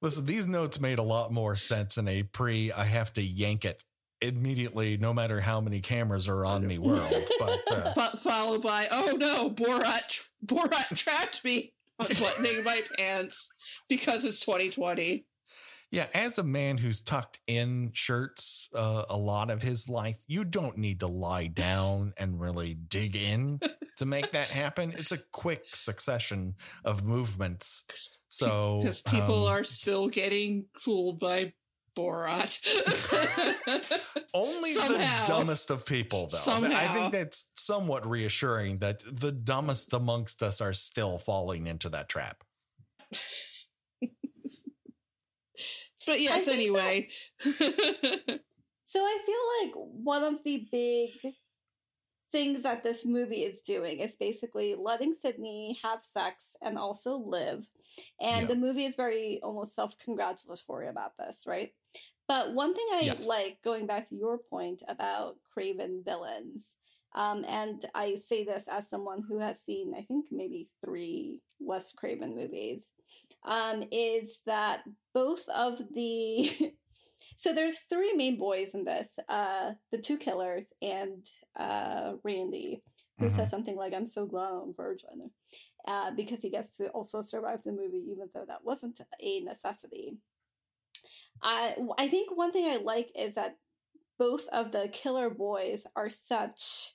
[0.00, 3.64] Listen, these notes made a lot more sense in a pre I have to yank
[3.64, 3.82] it
[4.20, 7.28] immediately, no matter how many cameras are on me world.
[7.40, 13.50] But uh, Fo- followed by, oh no, Borat Borat trapped me unbuttoning my pants
[13.88, 15.26] because it's 2020.
[15.90, 20.44] Yeah, as a man who's tucked in shirts uh, a lot of his life, you
[20.44, 23.60] don't need to lie down and really dig in
[23.96, 24.90] to make that happen.
[24.90, 28.18] It's a quick succession of movements.
[28.28, 31.54] So Because people um, are still getting fooled by
[31.96, 32.60] Borat.
[34.34, 35.26] Only Somehow.
[35.26, 36.66] the dumbest of people, though.
[36.66, 42.08] I think that's somewhat reassuring that the dumbest amongst us are still falling into that
[42.08, 42.44] trap.
[46.10, 47.08] But yes, anyway.
[48.92, 51.34] So I feel like one of the big
[52.32, 57.68] things that this movie is doing is basically letting Sidney have sex and also live.
[58.20, 58.46] And Yeah.
[58.48, 61.72] the movie is very almost self congratulatory about this, right?
[62.26, 63.24] But one thing I Yes.
[63.26, 66.64] like, going back to your point about Craven villains,
[67.14, 71.92] um, and I say this as someone who has seen, I think, maybe three Wes
[71.92, 72.90] Craven movies,
[73.46, 74.80] um, is that
[75.14, 76.72] both of the
[77.36, 81.26] so there's three main boys in this uh the two killers and
[81.58, 82.82] uh randy
[83.18, 85.30] who says something like i'm so glad i'm virgin
[85.86, 90.16] uh because he gets to also survive the movie even though that wasn't a necessity.
[91.42, 93.56] I i think one thing i like is that
[94.18, 96.94] both of the killer boys are such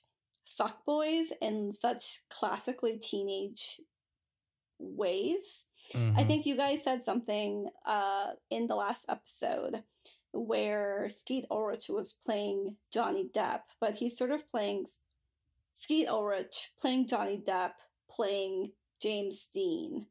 [0.56, 3.80] fuck boys in such classically teenage
[4.78, 6.26] ways I Mhm.
[6.26, 9.84] think you guys said something uh, in the last episode
[10.32, 14.86] where Skeet Ulrich was playing Johnny Depp, but he's sort of playing
[15.72, 17.72] Skeet Ulrich playing Johnny Depp
[18.10, 20.06] playing James Dean.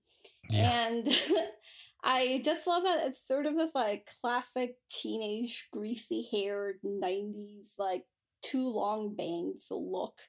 [0.52, 0.88] yeah.
[0.88, 1.08] And
[2.04, 8.06] I just love that it's sort of this like classic teenage greasy haired 90s like
[8.44, 10.20] too long bangs look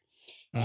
[0.54, 0.60] Mhm.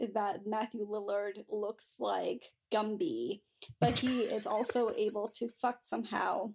[0.00, 3.42] and that Matthew Lillard looks like Gumby,
[3.80, 6.52] but he is also able to fuck somehow.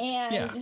[0.00, 0.54] And Yeah.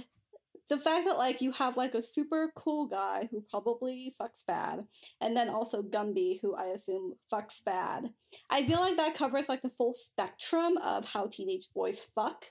[0.69, 4.87] the fact that like you have like a super cool guy who probably fucks bad,
[5.21, 8.13] and then also Gumby who I assume fucks bad.
[8.51, 12.47] I feel like that covers like the full spectrum of how teenage boys fuck,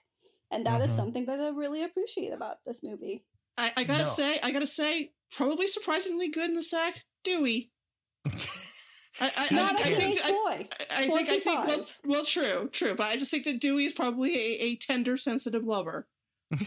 [0.52, 0.96] and that is Mhm.
[0.96, 3.26] something that I really appreciate about this movie.
[3.58, 4.10] I, I gotta No.
[4.10, 7.04] say, I gotta say, probably surprisingly good in the sack.
[7.24, 7.72] Dewey.
[9.22, 10.68] I, I, I, Not think- a I think teenage I, boy.
[10.92, 13.94] I think I think well, well, true, true, but I just think that Dewey is
[13.94, 16.08] probably a, a tender, sensitive lover.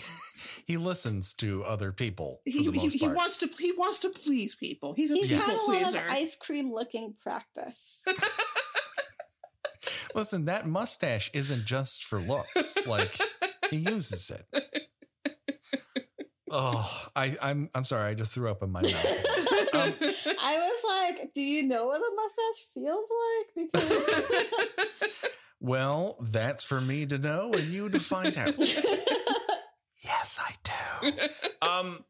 [0.67, 4.93] he listens to other people He, he, he wants to he wants to please people.
[4.95, 5.99] He's a He's people had a lot pleaser.
[5.99, 7.77] of ice cream looking practice.
[10.15, 12.87] Listen, that mustache isn't just for looks.
[12.87, 13.17] like
[13.71, 14.89] he uses it.
[16.51, 18.09] Oh, I, I'm I'm sorry.
[18.09, 18.95] I just threw up in my mouth.
[19.79, 19.93] Um,
[20.41, 20.85] I was
[21.18, 23.70] like, do you know what a mustache feels like?
[23.72, 25.24] Because
[25.61, 28.55] well, that's for me to know and you to find out.
[30.05, 30.55] Yes, I
[31.11, 31.11] do.
[31.66, 32.05] Um,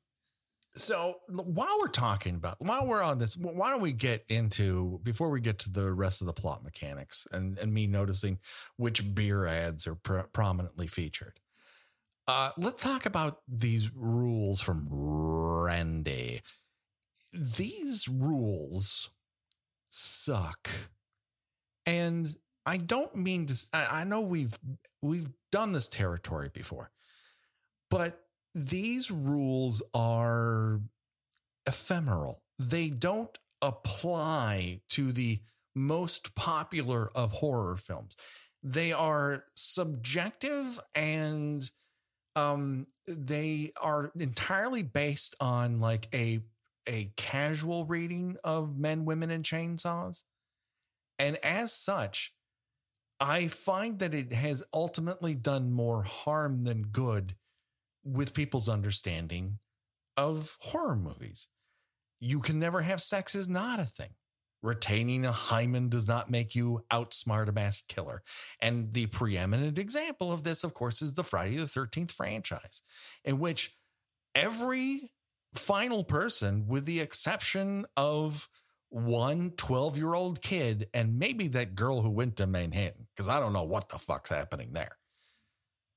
[0.76, 5.00] so while we're talking about, while we're on this, wh- why don't we get into
[5.02, 8.38] before we get to the rest of the plot mechanics and and me noticing
[8.76, 11.40] which beer ads are pr- prominently featured.
[12.28, 16.42] Uh, let's talk about these rules from Randy.
[17.32, 19.10] These rules
[19.90, 20.68] suck,
[21.86, 23.66] and I don't mean to.
[23.72, 24.58] I, know we've
[25.02, 26.90] we've done this territory before,
[27.90, 28.20] but
[28.54, 30.80] these rules are
[31.66, 32.42] ephemeral.
[32.58, 35.40] They don't apply to the
[35.74, 38.16] most popular of horror films.
[38.62, 41.70] They are subjective and
[42.34, 46.40] um they are entirely based on like a
[46.88, 50.24] a casual reading of men, women, and chainsaws.
[51.18, 52.32] And as such,
[53.20, 57.34] I find that it has ultimately done more harm than good
[58.04, 59.58] with people's understanding
[60.16, 61.48] of horror movies.
[62.20, 64.14] You can never have sex is not a thing.
[64.60, 68.22] Retaining a hymen does not make you outsmart a masked killer.
[68.60, 72.82] And the preeminent example of this, of course, is the Friday the 13th franchise,
[73.24, 73.76] in which
[74.34, 75.02] every
[75.54, 78.48] final person, with the exception of
[78.90, 83.40] one 12 year old kid and maybe that girl who went to Manhattan, because I
[83.40, 84.96] don't know what the fuck's happening there.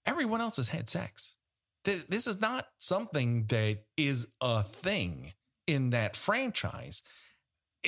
[0.06, 1.38] Everyone else has had sex.
[1.84, 5.34] This is not something that is a thing
[5.66, 7.02] in that franchise.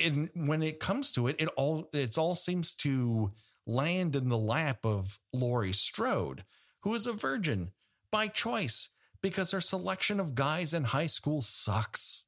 [0.02, 3.30] And when it comes to it, it all it all seems to
[3.66, 6.44] land in the lap of Laurie Strode,
[6.82, 7.70] who is a virgin
[8.10, 8.90] by choice
[9.24, 12.26] because her selection of guys in high school sucks.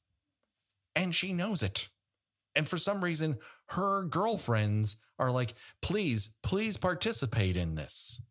[0.94, 1.90] And she knows it.
[2.54, 3.36] And for some reason,
[3.72, 8.22] her girlfriends are like, please, please participate in this.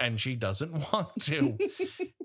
[0.00, 1.58] And she doesn't want to.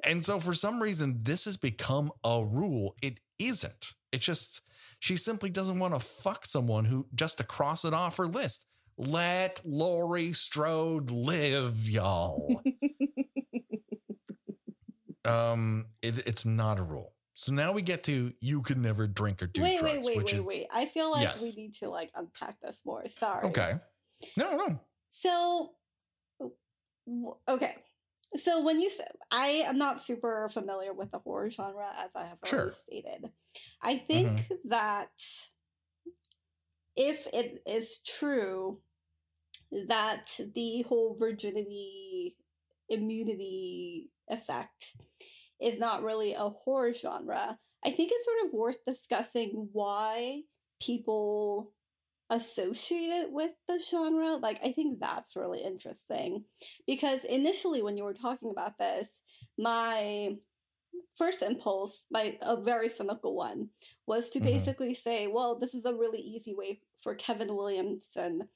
[0.04, 2.96] and so for some reason, this has become a rule.
[3.04, 3.94] It isn't.
[4.12, 4.62] It just,
[4.98, 8.66] she simply doesn't want to fuck someone who just to cross it off her list.
[8.98, 12.64] Let Laurie Strode live, y'all.
[15.26, 17.14] um, it, it's not a rule.
[17.36, 20.26] So now we get to you could never drink or do wait, drugs, wait, wait,
[20.26, 20.68] wait, is wait.
[20.72, 21.42] I feel like Yes.
[21.42, 23.04] we need to like unpack this more.
[23.10, 23.48] Sorry.
[23.48, 23.74] okay.
[24.38, 24.80] No, no.
[25.10, 25.72] So,
[27.48, 27.76] okay.
[28.38, 32.26] So when you say, I am not super familiar with the horror genre, as I
[32.26, 33.32] have already stated.
[33.82, 35.10] I think that
[36.96, 38.80] if it is true
[39.88, 42.36] that the whole virginity
[42.94, 44.96] immunity effect
[45.62, 50.42] is not really a horror genre, I think it's sort of worth discussing why
[50.82, 51.72] people
[52.30, 54.36] associate it with the genre.
[54.38, 56.46] Like, I think that's really interesting
[56.88, 59.10] because initially, when you were talking about this,
[59.58, 60.38] my
[61.18, 63.70] first impulse, my a very cynical one,
[64.08, 64.44] was to Mhm.
[64.46, 68.48] basically say, well, this is a really easy way for Kevin Williamson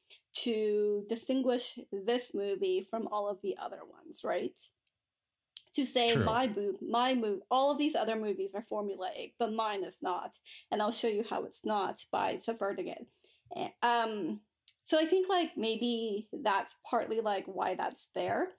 [0.43, 4.59] to distinguish this movie from all of the other ones, right?
[5.75, 6.23] To say True.
[6.23, 10.37] my boob, my move, all of these other movies are formulaic, but mine is not,
[10.71, 13.05] and I'll show you how it's not by subverting it.
[13.55, 14.41] Eh, Um,
[14.83, 18.49] so I think like maybe that's partly like why that's there,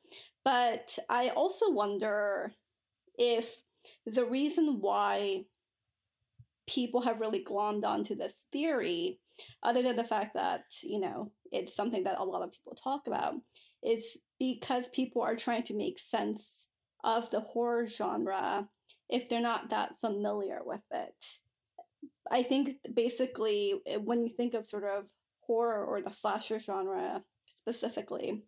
[0.45, 2.53] but I also wonder
[3.19, 3.57] if
[4.07, 5.45] the reason why
[6.69, 9.21] people have really glommed onto this theory,
[9.63, 13.07] other than the fact that, you know, it's something that a lot of people talk
[13.07, 13.35] about,
[13.83, 16.43] is because people are trying to make sense
[17.05, 18.69] of the horror genre
[19.09, 21.39] if they're not that familiar with it.
[22.31, 25.07] I think basically eh, when you think of sort of
[25.41, 27.23] horror or the slasher genre
[27.57, 28.45] specifically,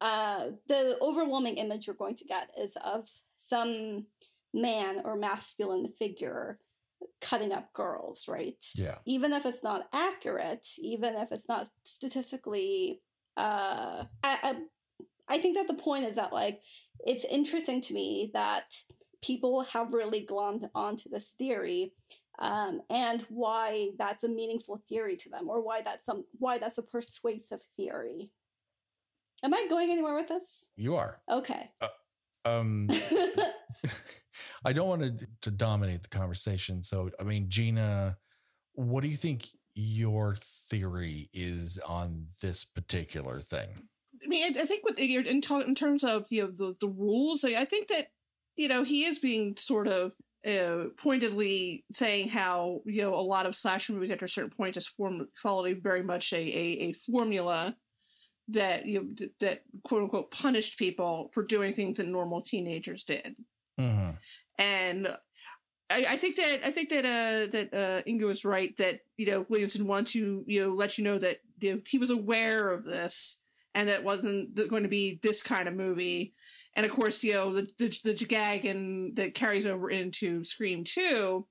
[0.00, 3.08] uh, the overwhelming image you're going to get is of
[3.48, 4.06] some
[4.52, 6.58] man or masculine figure
[7.20, 8.62] cutting up girls, right?
[8.74, 8.96] Yeah.
[9.06, 13.00] Even if it's not accurate, even if it's not statistically,
[13.36, 14.56] uh, I, I,
[15.28, 16.60] I think that the point is that like
[17.06, 18.74] it's interesting to me that
[19.22, 21.92] people have really glommed onto this theory
[22.38, 26.78] um, and why that's a meaningful theory to them or why that's some why that's
[26.78, 28.30] a persuasive theory
[29.44, 30.44] am i going anywhere with this
[30.76, 31.20] You are.
[31.30, 31.70] okay
[32.46, 32.88] Um
[34.64, 36.82] I don't want to, to dominate the conversation.
[36.82, 38.18] So, I mean, Gina,
[38.74, 43.88] what do you think your theory is on this particular thing?
[44.22, 46.76] I mean, I, I think with in, in, ta- in terms of you know the,
[46.80, 48.08] the rules, I, I think that
[48.56, 50.12] you know he is being sort of
[50.46, 54.74] uh, pointedly saying how you know a lot of slasher movies after a certain point
[54.74, 57.74] just form followed very much a, a, a formula
[58.48, 63.04] that you know, th- that quote unquote punished people for doing things that normal teenagers
[63.04, 63.36] did,
[63.80, 64.10] Mm-hmm.
[64.58, 65.06] And
[65.90, 69.26] I, I think that I think that uh, that uh, Inkoo is right that you
[69.26, 72.70] know Williamson wanted to you know let you know that you know, he was aware
[72.70, 73.42] of this
[73.74, 76.32] and that it wasn't going to be this kind of movie.
[76.74, 80.84] And of course, you know the the, the gag and that carries over into Scream
[80.84, 81.46] Two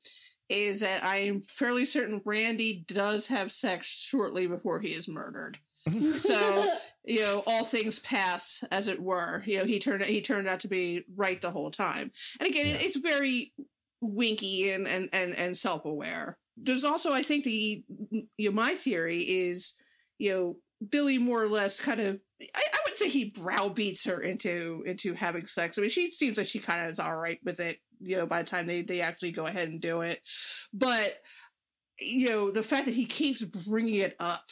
[0.47, 5.59] is that I am fairly certain Randy does have sex shortly before he is murdered.
[6.15, 6.67] So
[7.05, 9.43] you know all things pass as it were.
[9.45, 12.11] You know he turned he turned out to be right the whole time.
[12.39, 12.75] And again, Yeah.
[12.79, 13.53] it's very
[14.01, 16.37] winky and and and, and self aware.
[16.61, 17.83] There's also, I think, the
[18.37, 19.75] you know my theory is
[20.17, 20.57] you know
[20.89, 22.19] Billy more or less kind of.
[22.41, 25.77] I, I would say he browbeats her into into having sex.
[25.77, 27.77] I mean, she seems like she kind of is all right with it.
[28.01, 30.19] You know, by the time they they actually go ahead and do it,
[30.73, 31.17] but
[31.99, 34.45] you know the fact that he keeps bringing it up,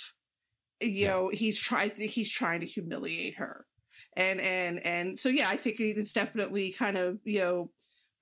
[0.81, 1.09] you Yeah.
[1.09, 3.65] know, he's trying he's trying to humiliate her,
[4.15, 7.71] and and and so yeah, I think it's definitely kind of you know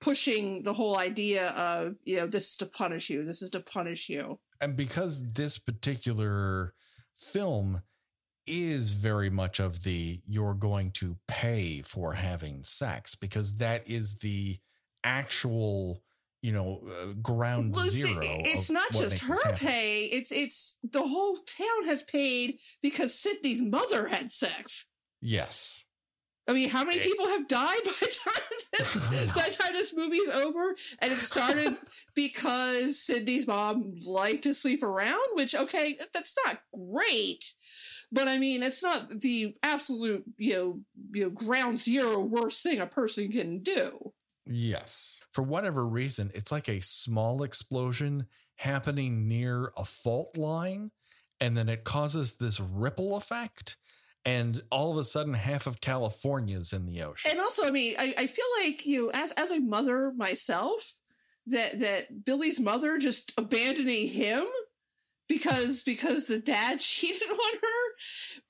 [0.00, 3.60] pushing the whole idea of you know this is to punish you, this is to
[3.60, 4.38] punish you.
[4.60, 6.72] and because this particular
[7.14, 7.82] film
[8.46, 14.18] is very much of the you're going to pay for having sex because that is
[14.20, 14.56] the
[15.02, 16.02] actual
[16.42, 21.02] you know uh, ground Well, it's, zero it's not just her pay; it's it's the
[21.02, 24.88] whole town has paid because Sidney's mother had sex.
[25.20, 25.82] yes
[26.48, 27.02] I mean, how many Eh.
[27.02, 30.76] people have died by the time this, by the time this movie's over?
[31.00, 31.76] And it started
[32.14, 37.44] because Sidney's mom liked to sleep around, which okay, that's not great.
[38.12, 40.80] But I mean, it's not the absolute, you know,
[41.14, 44.12] you know, ground zero worst thing a person can do.
[44.46, 45.24] Yes.
[45.32, 48.26] For whatever reason it's like a small explosion
[48.56, 50.90] happening near a fault line
[51.40, 53.76] and then it causes this ripple effect
[54.24, 57.30] and all of a sudden half of california's in the ocean.
[57.30, 60.94] And also, I mean, I, I feel like you as as a mother myself,
[61.46, 64.44] that that Billy's mother just abandoning him
[65.28, 67.94] because because the dad cheated on her,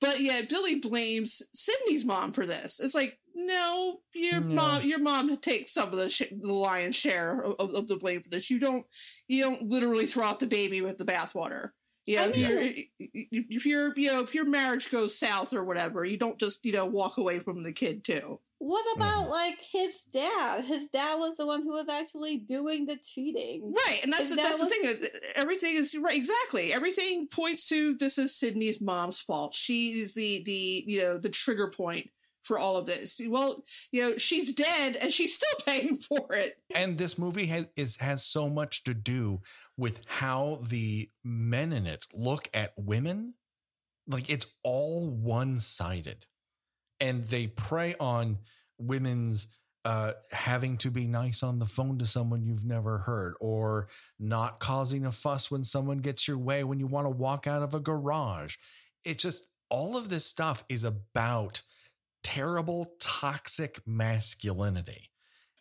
[0.00, 2.80] but yet Billy blames Sidney's mom for this.
[2.80, 4.54] It's like no, your No.
[4.54, 7.96] mom your mom takes some of the, sh- the lion's share of, of, of the
[7.96, 8.50] blame for this.
[8.50, 8.86] You don't
[9.28, 11.70] you don't literally throw out the baby with the bathwater.
[12.06, 12.84] You know, I if, mean-
[13.30, 16.64] you're, if your you know if your marriage goes south or whatever, you don't just
[16.64, 18.40] you know walk away from the kid too.
[18.58, 22.96] What about like his dad his dad was the one who was actually doing the
[22.96, 25.08] cheating Right, and that's the, that's was- the thing.
[25.12, 26.16] uh, Everything is right.
[26.16, 29.54] Exactly, everything points to this is Sidney's mom's fault.
[29.54, 32.08] She is the the you know the trigger point
[32.44, 33.20] for all of this.
[33.28, 36.56] Well, you know she's dead and she's still paying for it.
[36.74, 39.42] and this movie has is has so much to do
[39.76, 43.34] with how the men in it look at women
[44.08, 46.26] like it's all one-sided
[47.00, 48.38] and they prey on
[48.78, 49.48] women's
[49.84, 53.86] uh, having to be nice on the phone to someone you've never heard or
[54.18, 57.62] not causing a fuss when someone gets your way when you want to walk out
[57.62, 58.56] of a garage.
[59.04, 61.62] It's just all of this stuff is about
[62.24, 65.10] terrible toxic masculinity.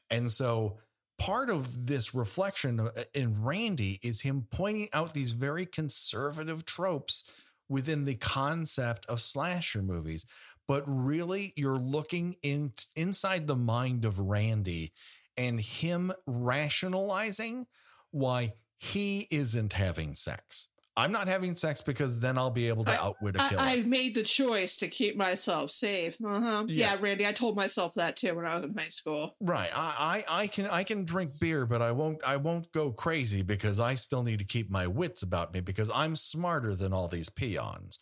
[0.09, 0.79] And so
[1.19, 7.29] part of this reflection uh, in Randy is him pointing out these very conservative tropes
[7.67, 10.25] within the concept of slasher movies.
[10.67, 14.93] But really, you're looking in inside the mind of Randy
[15.37, 17.67] and him rationalizing
[18.11, 20.69] why he isn't having sex.
[20.97, 23.61] I'm not having sex because then I'll be able to outwit a killer.
[23.61, 26.17] I've made the choice to keep myself safe.
[26.25, 26.65] Uh-huh.
[26.67, 26.93] Yeah.
[26.93, 26.97] Yeah.
[27.01, 29.35] Randy, I told myself that too when I was in high school.
[29.41, 29.69] Right.
[29.75, 33.41] I, I I can I can drink beer, but I won't I won't go crazy
[33.43, 37.07] because I still need to keep my wits about me because I'm smarter than all
[37.07, 37.99] these peons.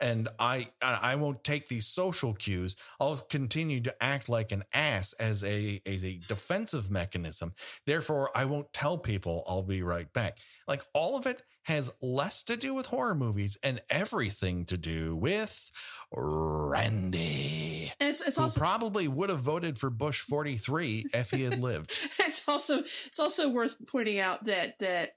[0.00, 2.76] and I I won't take these social cues.
[3.00, 7.54] I'll continue to act like an ass as a as a defensive mechanism.
[7.86, 10.38] Therefore, I won't tell people I'll be right back.
[10.68, 15.14] Like all of it has less to do with horror movies and everything to do
[15.16, 15.70] with
[16.12, 17.92] Randy.
[18.00, 21.90] It's, it's who also probably would have voted for Bush 43 if he had lived.
[22.20, 25.10] it's also it's also worth pointing out that that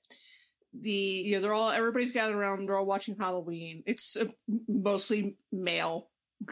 [0.73, 4.27] the you know they're all everybody's gathered around they're all watching halloween it's a
[4.67, 6.09] mostly male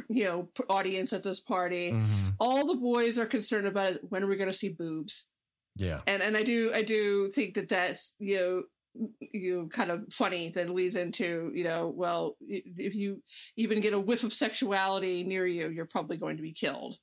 [0.09, 2.33] you know audience at this party Mhm.
[2.39, 5.29] all the boys are concerned about is when are we going to see boobs
[5.75, 6.01] Yeah.
[6.07, 8.63] and and i do i do think that that's you know
[9.19, 13.21] you know, kind of funny that leads into you know well if you
[13.55, 16.97] even get a whiff of sexuality near you you're probably going to be killed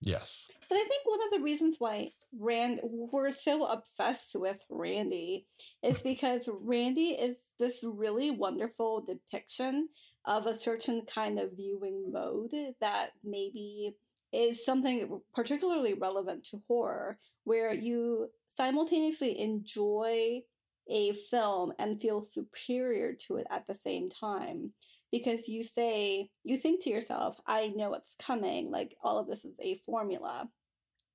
[0.00, 0.46] Yes.
[0.68, 2.08] But I think one of the reasons why
[2.38, 5.46] Rand we're so obsessed with Randy
[5.82, 9.88] is because Randy is this really wonderful depiction
[10.24, 13.96] of a certain kind of viewing mode that maybe
[14.32, 20.42] is something particularly relevant to horror, where you simultaneously enjoy
[20.88, 24.72] a film and feel superior to it at the same time
[25.10, 29.44] because you say you think to yourself i know what's coming like all of this
[29.44, 30.48] is a formula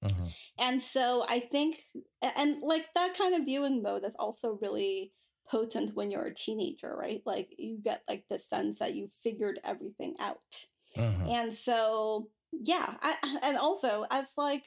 [0.04, 0.34] Mhm.
[0.60, 1.84] and so i think
[2.22, 5.14] and like that kind of viewing mode is also really
[5.50, 9.60] potent when you're a teenager right like you get like the sense that you figured
[9.64, 11.30] everything out Mhm.
[11.30, 14.66] and so yeah I, and also as like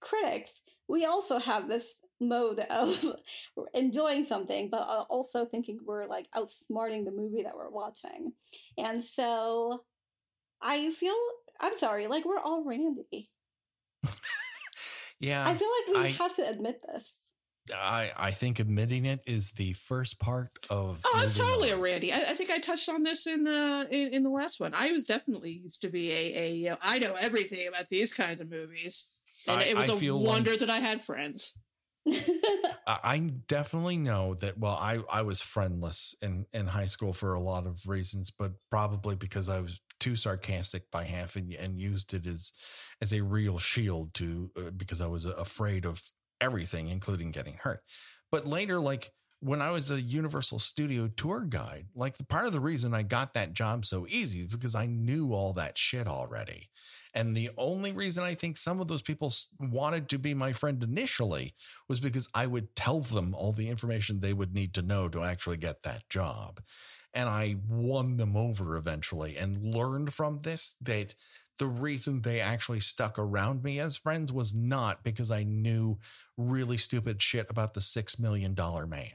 [0.00, 1.96] critics we also have this
[2.28, 3.04] mode of
[3.74, 8.32] enjoying something but uh, also thinking we're like outsmarting the movie that we're watching
[8.78, 9.80] and so
[10.60, 11.14] i feel
[11.60, 13.30] i'm sorry like we're all randy
[15.20, 15.46] Yeah.
[15.46, 17.10] i feel like we I- have to admit this
[17.72, 21.00] I, I think admitting it is the first part of.
[21.06, 21.78] Oh, it's moving totally on.
[21.78, 22.12] a Randy.
[22.12, 24.72] I, I think I touched on this in, uh, in in the last one.
[24.76, 28.12] I was definitely used to be a a you know, I know everything about these
[28.12, 29.10] kinds of movies,
[29.46, 31.56] and I- it was I a feel like- wonder that I had friends.
[32.86, 34.58] I definitely know that.
[34.58, 38.52] Well, I I was friendless in in high school for a lot of reasons, but
[38.70, 42.52] probably because I was too sarcastic by half and and used it as
[43.00, 46.02] as a real shield to uh, because I was afraid of
[46.40, 47.80] everything, including getting hurt.
[48.32, 49.12] But later, like
[49.42, 53.02] when I was a Universal Studio tour guide, like the part of the reason I
[53.02, 56.68] got that job so easy is because I knew all that shit already.
[57.12, 60.80] And the only reason I think some of those people wanted to be my friend
[60.80, 61.54] initially
[61.88, 65.24] was because I would tell them all the information they would need to know to
[65.24, 66.60] actually get that job.
[67.12, 71.16] And I won them over eventually and learned from this that
[71.58, 75.98] the reason they actually stuck around me as friends was not because I knew
[76.36, 79.10] really stupid shit about the six million dollar man.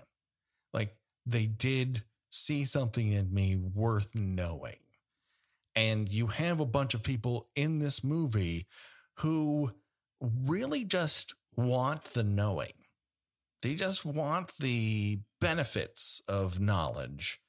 [1.28, 4.80] They did see something in me worth knowing.
[5.76, 8.66] And you have a bunch of people in this movie
[9.18, 9.74] who
[10.22, 12.72] really just want the knowing.
[13.62, 17.42] They just want the benefits of knowledge.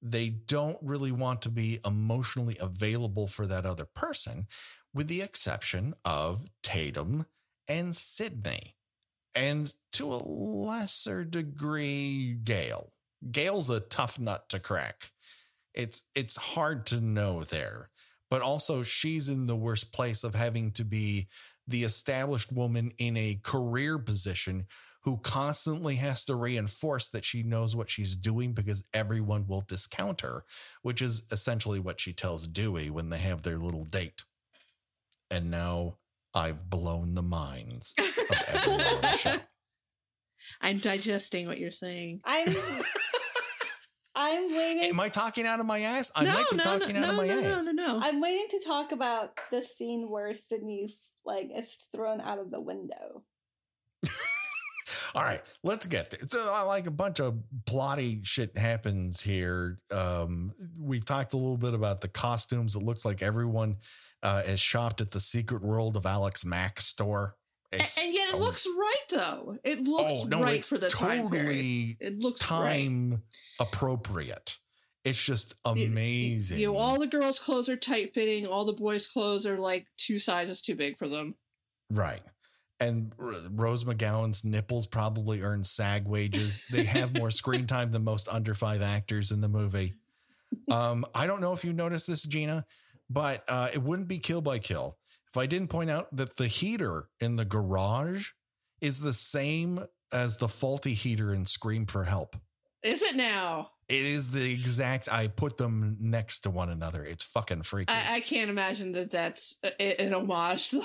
[0.00, 4.46] They don't really want to be emotionally available for that other person,
[4.94, 7.26] with the exception of Tatum
[7.68, 8.76] and Sidney.
[9.34, 12.92] And to a lesser degree, Gale.
[13.30, 15.10] Gale's a tough nut to crack.
[15.74, 17.90] It's it's hard to know there.
[18.28, 21.28] But also she's in the worst place of having to be
[21.66, 24.66] the established woman in a career position
[25.02, 30.22] who constantly has to reinforce that she knows what she's doing because everyone will discount
[30.22, 30.44] her,
[30.82, 34.24] which is essentially what she tells Dewey when they have their little date.
[35.30, 35.98] And now
[36.34, 39.36] I've blown the minds of everyone on the show.
[40.60, 42.20] I'm digesting what you're saying.
[42.24, 42.48] i'm
[44.16, 46.10] i'm waiting Am I talking out of my ass?
[46.16, 47.66] I no, might be no, talking no, out of no, my no, ass.
[47.66, 48.00] no, no, no.
[48.02, 52.60] i'm waiting to talk about the scene where sidney like is thrown out of the
[52.60, 53.22] window
[55.14, 56.20] All right, let's get there.
[56.26, 59.78] So, like a bunch of plotty shit happens here.
[59.90, 62.76] Um, we talked a little bit about the costumes.
[62.76, 63.76] It looks like everyone
[64.22, 67.34] uh, is shopped at the Secret World of Alex Mack store.
[67.72, 69.58] A- and yet it um, looks right though.
[69.64, 71.46] It looks oh no, right it's for the time period.
[71.46, 72.72] totally It looks right.
[72.80, 73.22] time
[73.60, 74.58] appropriate.
[75.04, 76.58] It's just You- you- amazing.
[76.58, 78.46] You know, all the girls' clothes are tight fitting.
[78.46, 81.34] All the boys' clothes are like two sizes too big for them.
[81.90, 82.22] Right.
[82.80, 86.66] And Rose McGowan's nipples probably earn SAG wages.
[86.72, 89.94] They have more screen time than most under five actors in the movie.
[90.70, 92.66] Um, I don't know if you noticed this, Gina,
[93.08, 94.98] but uh, it wouldn't be kill by kill
[95.36, 98.30] if I didn't point out that the heater in the garage
[98.80, 102.36] is the same as the faulty heater in Scream for Help.
[102.82, 103.72] Is it now?
[103.88, 105.12] It is the exact.
[105.12, 107.04] I put them next to one another.
[107.04, 107.92] It's fucking freaky.
[107.92, 110.80] I, I can't imagine that that's a, an homage, though.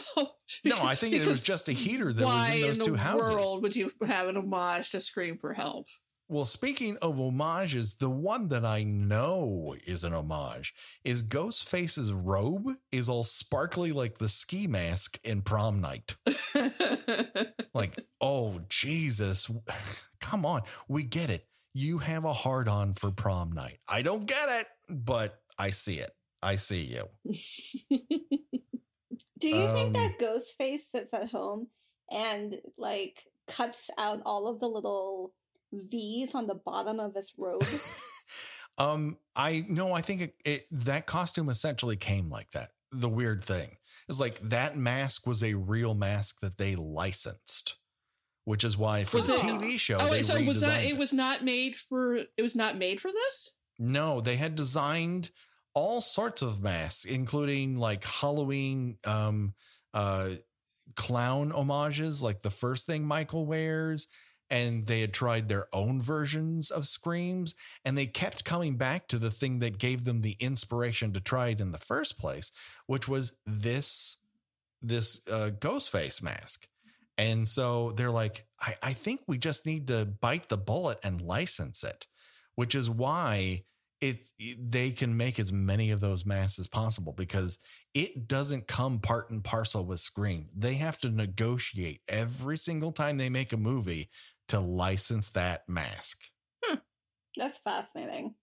[0.66, 2.98] no, I think it was just a heater that was in those in two the
[2.98, 3.34] houses.
[3.34, 5.86] world would you have an homage to Scream for Help?
[6.32, 10.74] Well, speaking of homages, the one that I know is an homage
[11.04, 16.16] is Ghostface's robe is all sparkly like the ski mask in prom night.
[17.74, 19.52] Like, oh Jesus,
[20.22, 21.48] come on, we get it.
[21.74, 23.80] You have a hard on for prom night.
[23.88, 26.12] I don't get it, but I see it.
[26.42, 27.10] I see you.
[29.38, 31.68] Do you think Um, that Ghostface sits at home
[32.10, 35.34] and like cuts out all of the little
[35.74, 37.64] V's on the bottom of his robe?
[38.78, 42.70] um, I no, I think it, it that costume essentially came like that.
[42.92, 43.70] The weird thing
[44.10, 47.78] is like that mask was a real mask that they licensed,
[48.44, 49.98] which is why for Was the it- TV show.
[50.00, 52.76] oh they wait, so was that redesigned it was not made for it was not
[52.78, 53.54] made for this?
[53.80, 55.32] No, they had designed
[55.74, 59.54] all sorts of masks, including like Halloween um
[59.94, 60.32] uh
[60.96, 64.08] clown homages, like the first thing Michael wears.
[64.52, 69.18] And they had tried their own versions of screams, and they kept coming back to
[69.18, 72.52] the thing that gave them the inspiration to try it in the first place,
[72.86, 74.18] which was this
[74.82, 76.68] this uh, ghost face mask.
[77.18, 81.22] And so they're like, I, I think we just need to bite the bullet and
[81.22, 82.08] license it,
[82.56, 83.64] which is why
[84.02, 87.60] it they can make as many of those masks as possible because
[87.94, 90.48] it doesn't come part and parcel with Scream.
[90.56, 94.10] They have to negotiate every single time they make a movie
[94.52, 96.26] to license that mask.
[97.38, 98.36] That's fascinating.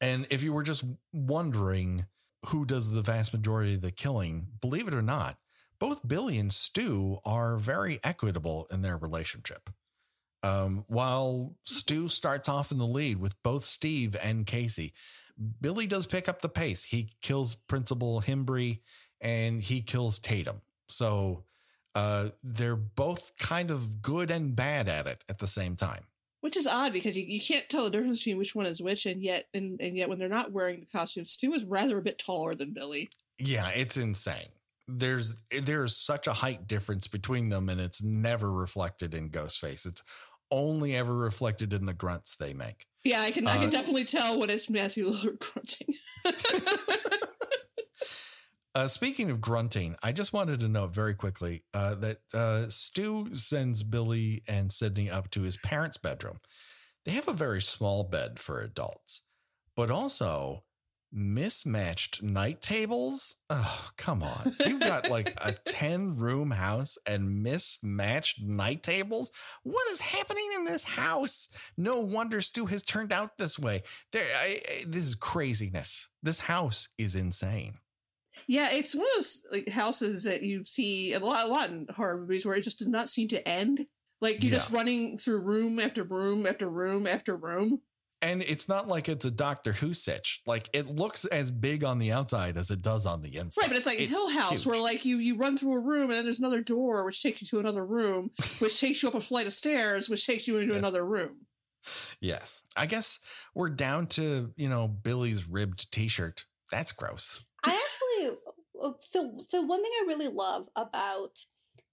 [0.00, 2.04] And if you were just wondering
[2.46, 5.38] who does the vast majority of the killing, believe it or not,
[5.78, 9.70] both Billy and Stu are very equitable in their relationship.
[10.42, 14.92] Um, while Stu starts off in the lead with both Steve and Casey,
[15.60, 16.84] Billy does pick up the pace.
[16.84, 18.80] He kills Principal Himbry
[19.20, 20.60] and he kills Tatum.
[20.88, 21.44] So
[21.96, 26.02] uh, they're both kind of good and bad at it at the same time.
[26.42, 29.06] Which is odd because you, you can't tell the difference between which one is which,
[29.06, 32.02] and yet and, and yet when they're not wearing the costumes, Stu is rather a
[32.02, 33.08] bit taller than Billy.
[33.38, 34.50] Yeah, it's insane.
[34.86, 39.86] There's there is such a height difference between them, and it's never reflected in Ghostface.
[39.86, 40.02] It's
[40.50, 42.86] only ever reflected in the grunts they make.
[43.04, 45.94] Yeah, I can I Uh, can definitely tell when it's Matthew Lillard grunting.
[48.76, 53.34] Uh, speaking of grunting, I just wanted to note very quickly uh, that uh, Stu
[53.34, 56.40] sends Billy and Sidney up to his parents' bedroom.
[57.06, 59.22] They have a very small bed for adults,
[59.74, 60.64] but also
[61.10, 63.36] mismatched night tables.
[63.48, 64.52] Oh, come on.
[64.66, 69.32] You've got like a 10 room house and mismatched night tables.
[69.62, 71.48] What is happening in this house?
[71.78, 73.80] No wonder Stu has turned out this way.
[74.12, 76.10] There, I, I- this is craziness.
[76.22, 77.72] This house is insane.
[78.46, 81.86] Yeah, it's one of those like houses that you see a lot a lot in
[81.94, 83.86] horror movies where it just does not seem to end.
[84.20, 87.82] Like you're just running through room after room after room after room.
[88.22, 90.40] And it's not like it's a Doctor Who sitch.
[90.46, 93.60] Like it looks as big on the outside as it does on the inside.
[93.62, 94.66] Right, but it's like it's Hill House, huge.
[94.66, 97.42] where like you you run through a room and then there's another door which takes
[97.42, 100.56] you to another room, which takes you up a flight of stairs, which takes you
[100.56, 100.78] into Yeah.
[100.78, 101.42] another room.
[102.20, 103.20] yes, I guess
[103.54, 106.46] we're down to you know Billy's ribbed T-shirt.
[106.72, 107.44] That's gross.
[107.66, 108.36] I actually
[109.02, 111.44] so so one thing I really love about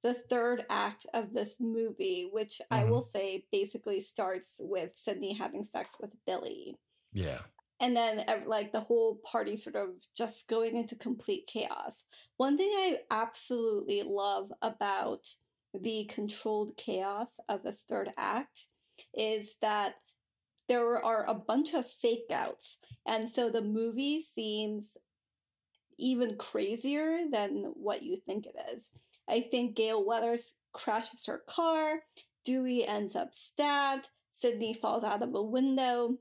[0.04, 2.90] the third act of this movie, which I Mhm.
[2.90, 6.78] will say basically starts with Sidney having sex with Billy.
[7.14, 7.42] Yeah,
[7.80, 12.06] and then like the whole party sort of just going into complete chaos.
[12.38, 15.36] One thing I absolutely love about
[15.74, 18.68] the controlled chaos of this third act
[19.14, 19.96] is that
[20.70, 22.78] there are a bunch of fake outs.
[23.06, 24.96] And so the movie seems
[25.98, 28.90] even crazier than what you think it is.
[29.28, 32.02] I think Gale Weathers crashes her car,
[32.46, 36.18] Dewey ends up stabbed, Sidney falls out of a window.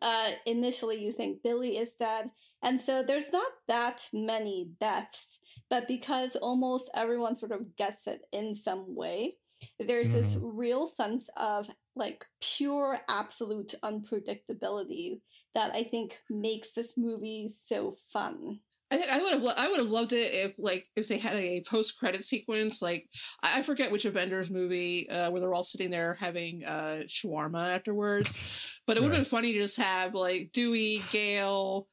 [0.00, 2.30] Uh, initially, you think Billy is dead.
[2.62, 8.22] And so there's not that many deaths, but because almost everyone sort of gets it
[8.32, 9.36] in some way,
[9.78, 15.20] there's this real sense of like pure, absolute unpredictability
[15.54, 18.60] that I think makes this movie so fun.
[18.92, 21.16] I think I would have lo- I would have loved it if like if they
[21.16, 23.08] had a post credit sequence like
[23.42, 27.74] I I forget which Avengers movie uh, where they're all sitting there having uh, shawarma
[27.74, 31.86] afterwards, but it would have been funny to just have like Dewey, Gale,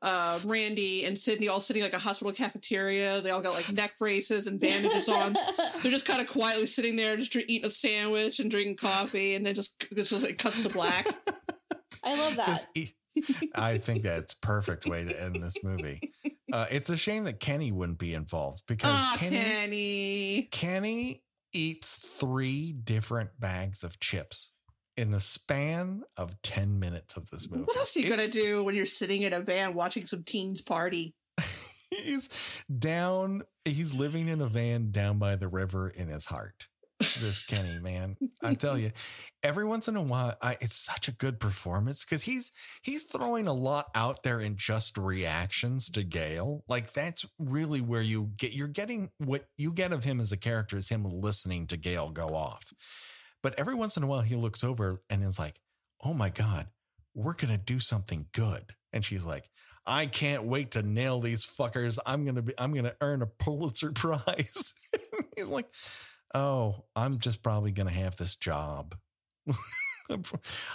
[0.00, 3.20] uh, Randy, and Sidney all sitting like a hospital cafeteria.
[3.20, 5.34] They all got like neck braces and bandages on.
[5.82, 9.34] They're just kind of quietly sitting there, just drink, eating a sandwich and drinking coffee,
[9.34, 11.06] and then just it's just like cuts to black.
[12.02, 12.46] I love that.
[13.54, 16.00] I think that's perfect way to end this movie.
[16.56, 20.48] Uh, it's a shame that Kenny wouldn't be involved because Oh, Kenny Kenny.
[20.50, 24.54] Kenny eats three different bags of chips
[24.96, 27.64] in the span of 10 minutes of this movie.
[27.64, 30.62] What else are you gonna do when you're sitting in a van watching some teens
[30.62, 31.14] party?
[31.90, 36.68] He's down, he's living in a van down by the river in his heart.
[36.98, 38.16] This Kenny, man.
[38.42, 38.90] I tell you,
[39.42, 43.46] every once in a while, I, it's such a good performance because he's he's throwing
[43.46, 46.64] a lot out there in just reactions to Gale.
[46.68, 50.38] Like that's really where you get you're getting what you get of him as a
[50.38, 52.72] character is him listening to Gale go off.
[53.42, 55.60] But every once in a while, he looks over and is like,
[56.02, 56.68] "Oh my god,
[57.14, 59.50] we're gonna do something good," and she's like.
[59.88, 62.00] I can't wait to nail these fuckers.
[62.04, 62.52] I'm gonna be.
[62.58, 64.90] I'm gonna earn a Pulitzer Prize.
[65.36, 65.68] He's like,
[66.34, 68.96] oh, I'm just probably gonna have this job.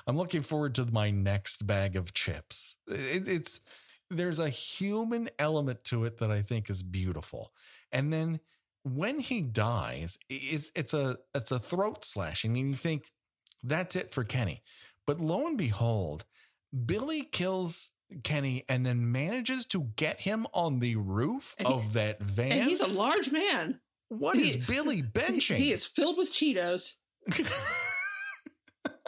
[0.08, 2.78] I'm looking forward to my next bag of chips.
[2.88, 3.62] It, it's
[4.10, 7.52] there's a human element to it that I think is beautiful,
[7.92, 8.40] and then
[8.84, 13.12] when he dies, it's it's a it's a throat slashing, and you think
[13.64, 14.62] that's it for Kenny,
[15.06, 16.26] but lo and behold,
[16.86, 17.92] Billy kills
[18.24, 22.52] Kenny and then manages to get him on the roof of that van.
[22.52, 23.80] And he's a large man.
[24.20, 25.56] What is he- Billy He, benching?
[25.56, 26.94] he is filled with Cheetos.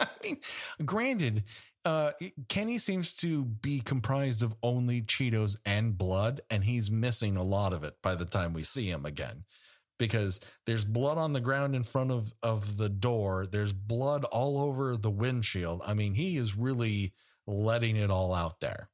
[0.00, 0.38] I mean,
[0.84, 1.44] granted,
[1.84, 2.12] uh,
[2.48, 7.72] Kenny seems to be comprised of only Cheetos and blood, and he's missing a lot
[7.72, 9.44] of it by the time we see him again.
[9.96, 13.46] Because there's blood on the ground in front of, of the door.
[13.46, 15.82] There's blood all over the windshield.
[15.86, 17.12] I mean, he is really
[17.46, 18.88] letting it all out there.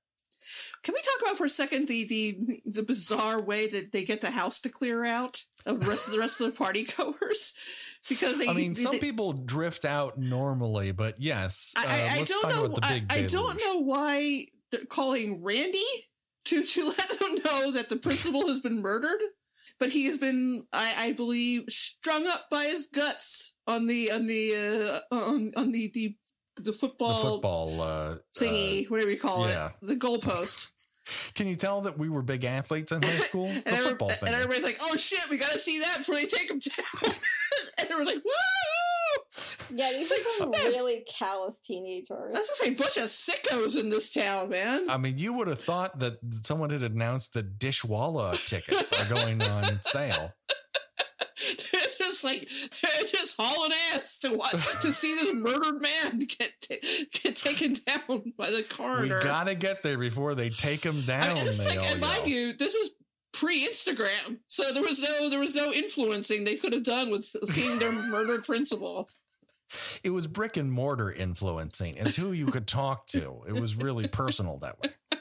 [0.83, 4.21] Can we talk about for a second the the the bizarre way that they get
[4.21, 7.53] the house to clear out of the rest of the rest of the party goers?
[8.09, 11.93] Because they, I mean, they- some they- people drift out normally, but yes, uh, I,
[12.19, 12.79] I, I don't know.
[12.83, 15.79] I, I don't know why they're calling Randy
[16.47, 19.21] to to let them know that the principal has been murdered,
[19.79, 24.27] but he has been, I, I believe, strung up by his guts on the on
[24.27, 26.17] the uh, on on the the
[26.65, 29.69] the The football, football uh, thingy, whatever you call yeah.
[29.69, 30.67] it, the goalpost.
[30.67, 33.47] uh, can you tell that we were big athletes in high school?
[33.49, 34.35] and, the every- football and thing.
[34.35, 37.13] everybody's like, "Oh shit, we got to see that before they take them down."
[37.79, 38.31] and everyone's like, "Woo!"
[39.73, 42.33] Yeah, these are some really callous teenagers.
[42.35, 44.91] That's just a bunch of sickos in this town, man.
[44.91, 49.41] I mean, you would have thought that someone had announced that Dishwalla tickets are going
[49.43, 50.33] on sale.
[51.73, 52.49] they're just like
[52.83, 56.53] they're just hauling ass to watch to see this murdered man get
[57.13, 59.03] get taken down by the car.
[59.03, 61.23] We gotta get there before they take him down.
[61.23, 62.91] I mean, it's like, and mind you, this is
[63.33, 67.79] pre-Instagram, so there was no there was no influencing they could have done with seeing
[67.79, 69.09] their murdered principal.
[70.03, 71.95] It was brick and mortar influencing.
[71.97, 73.43] It's who you could talk to.
[73.47, 74.91] It was really personal that way.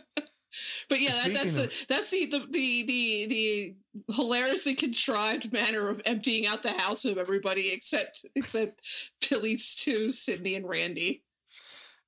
[0.90, 5.90] But yeah, that, that's of- the, that's the, the the the the hilariously contrived manner
[5.90, 8.82] of emptying out the house of everybody except except
[9.30, 11.24] Billy, Stu, Sidney, and Randy.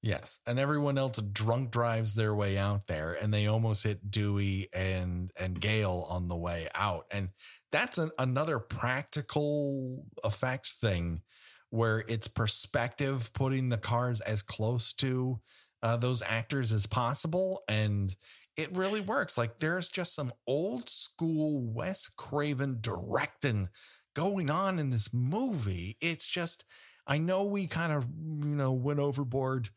[0.04, 4.68] Yes, and everyone else drunk drives their way out there, and they almost hit Dewey
[4.74, 7.30] and and Gale on the way out, and
[7.72, 11.22] that's an, another practical effect thing
[11.70, 15.40] where it's perspective, putting the cars as close to
[15.84, 18.16] uh, those actors as possible, and
[18.58, 19.38] it really works.
[19.38, 23.70] Like there's just some old school Wes Craven directing
[24.14, 25.98] going on in this movie.
[26.02, 26.66] It's just.
[27.08, 29.70] I know we kind of, you know, went overboard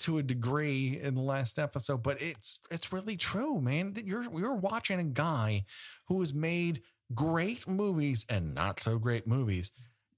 [0.00, 3.92] to a degree in the last episode, but it's it's really true, man.
[3.94, 5.64] That You're you're watching a guy
[6.08, 6.82] who has made
[7.14, 9.70] great movies and not so great movies.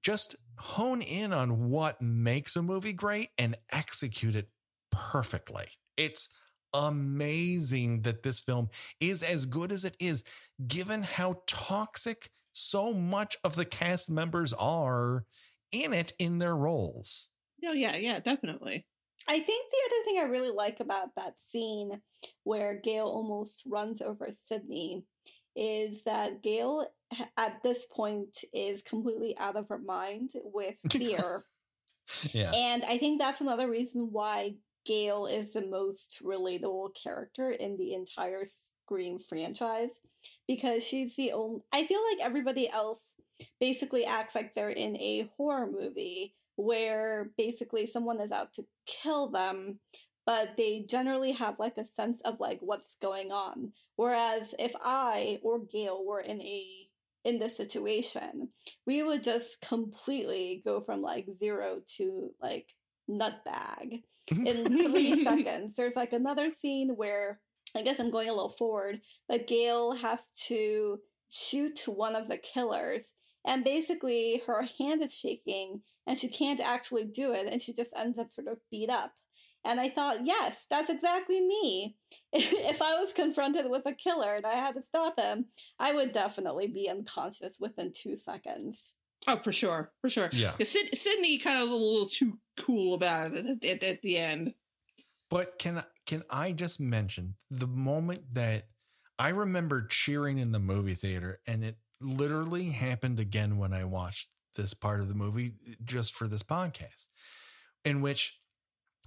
[0.02, 4.48] Just hone in on what makes a movie great and execute it
[4.90, 5.66] perfectly.
[5.96, 6.28] It's
[6.74, 8.68] amazing that this film
[9.00, 10.22] is as good as it is,
[10.66, 15.24] given how toxic so much of the cast members are
[15.72, 17.28] in it in their roles.
[17.64, 18.86] Oh yeah, yeah, definitely.
[19.26, 22.00] I think the other thing I really like about that scene
[22.42, 25.04] where Gale almost runs over Sidney
[25.56, 26.86] is that Gale
[27.36, 31.42] at this point is completely out of her mind with fear.
[32.32, 32.52] Yeah.
[32.52, 37.94] and I think that's another reason why Gale is the most relatable character in the
[37.94, 38.44] entire
[38.84, 39.90] Scream franchise
[40.46, 43.00] because she's the only I feel like everybody else
[43.58, 49.30] basically acts like they're in a horror movie where basically someone is out to kill
[49.30, 49.80] them
[50.26, 53.72] but they generally have like a sense of like what's going on.
[53.96, 56.66] Whereas if i or gale were in a
[57.24, 58.50] in this situation
[58.86, 62.74] we would just completely go from like zero to like
[63.08, 65.74] nutbag in three seconds.
[65.76, 67.40] There's like another scene where
[67.76, 70.98] I guess I'm going a little forward, but Gale has to
[71.28, 73.06] shoot one of the killers,
[73.44, 77.92] and basically her hand is shaking and she can't actually do it, and she just
[77.96, 79.12] ends up sort of beat up.
[79.64, 81.96] And I thought, yes, that's exactly me.
[82.32, 85.46] if I was confronted with a killer and I had to stop him,
[85.78, 88.78] I would definitely be unconscious within two seconds.
[89.26, 90.28] Oh, for sure, for sure.
[90.32, 90.52] Yeah.
[90.58, 94.54] Sidney kind of a little too cool about it at, at, the end.
[95.30, 98.64] But can can I just mention the moment that
[99.18, 104.28] I remember cheering in the movie theater, and it literally happened again when I watched
[104.56, 107.08] this part of the movie just for this podcast,
[107.84, 108.38] in which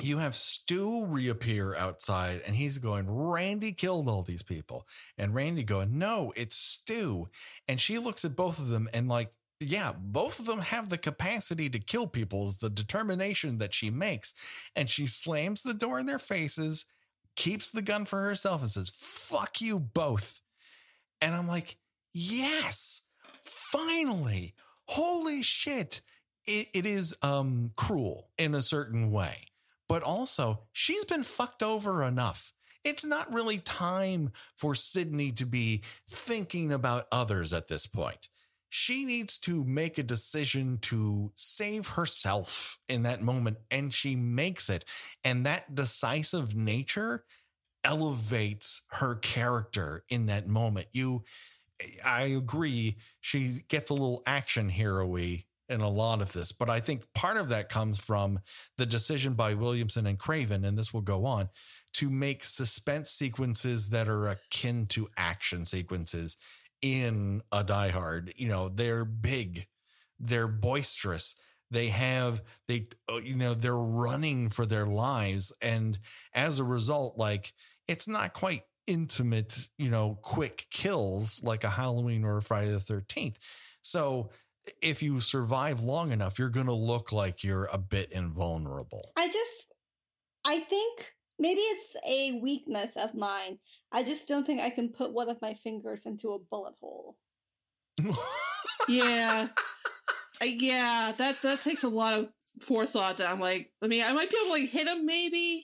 [0.01, 4.85] you have Stu reappear outside and he's going, Randy killed all these people.
[5.17, 7.29] And Randy going, No, it's Stu.
[7.67, 10.97] And she looks at both of them and, like, yeah, both of them have the
[10.97, 14.33] capacity to kill people, is the determination that she makes.
[14.75, 16.85] And she slams the door in their faces,
[17.35, 20.41] keeps the gun for herself, and says, Fuck you both.
[21.21, 21.77] And I'm like,
[22.13, 23.07] Yes,
[23.43, 24.53] finally.
[24.89, 26.01] Holy shit.
[26.45, 29.47] It, it is um cruel in a certain way
[29.87, 32.53] but also she's been fucked over enough.
[32.83, 38.29] It's not really time for Sidney to be thinking about others at this point.
[38.69, 44.69] She needs to make a decision to save herself in that moment, and she makes
[44.69, 44.83] it.
[45.23, 47.23] And that decisive nature
[47.83, 50.87] elevates her character in that moment.
[50.91, 51.23] You,
[52.05, 56.51] I agree, she gets a little action hero in a lot of this.
[56.51, 58.39] But I think part of that comes from
[58.77, 61.49] the decision by Williamson and Craven, and this will go on,
[61.93, 66.37] to make suspense sequences that are akin to action sequences
[66.81, 68.33] in a Die Hard.
[68.35, 69.67] You know, they're big,
[70.19, 71.39] they're boisterous.
[71.69, 75.51] They have, they, uh, you know, they're running for their lives.
[75.61, 75.99] And
[76.33, 77.53] as a result, like,
[77.87, 82.77] it's not quite intimate, you know, quick kills like a Halloween or a Friday the
[82.77, 83.37] 13th.
[83.81, 84.29] So
[84.81, 89.11] if you survive long enough, you're going to look like you're a bit invulnerable.
[89.17, 89.73] I just,
[90.45, 93.59] I think maybe it's a weakness of mine.
[93.91, 97.17] I just don't think I can put one of my fingers into a bullet hole.
[98.87, 99.47] yeah.
[100.43, 102.29] Yeah, that that takes a lot of
[102.61, 103.17] forethought.
[103.17, 105.63] That I'm like, I mean, I might be able to like hit him, maybe.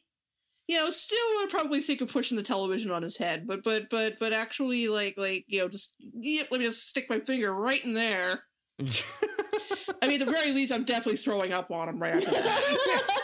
[0.68, 3.90] You know, still would probably think of pushing the television on his head, but but
[3.90, 7.54] but but actually, like like you know, just yeah, let me just stick my finger
[7.54, 8.44] right in there.
[8.80, 13.20] I mean, at the very least, I'm definitely throwing up on him right after that.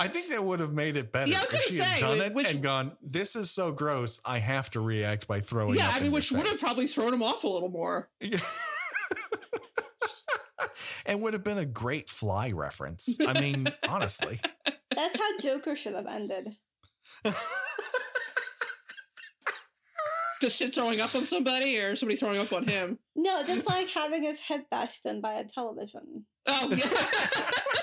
[0.00, 2.00] I think that would have made it better Yeah, I was if she gonna had
[2.00, 2.96] say, done like, it which- and gone.
[3.02, 4.20] This is so gross.
[4.24, 5.74] I have to react by throwing.
[5.74, 8.08] yeah, up I mean, which would have probably thrown him off a little more.
[8.20, 8.38] Yeah.
[11.06, 13.16] and would have been a great fly reference.
[13.26, 14.38] I mean, honestly.
[14.94, 16.48] That's how Joker should have ended.
[20.40, 22.96] Just shit throwing up on somebody or somebody throwing up on him.
[23.16, 26.26] No, just like having his head bashed in by a television.
[26.46, 26.86] Oh, yeah.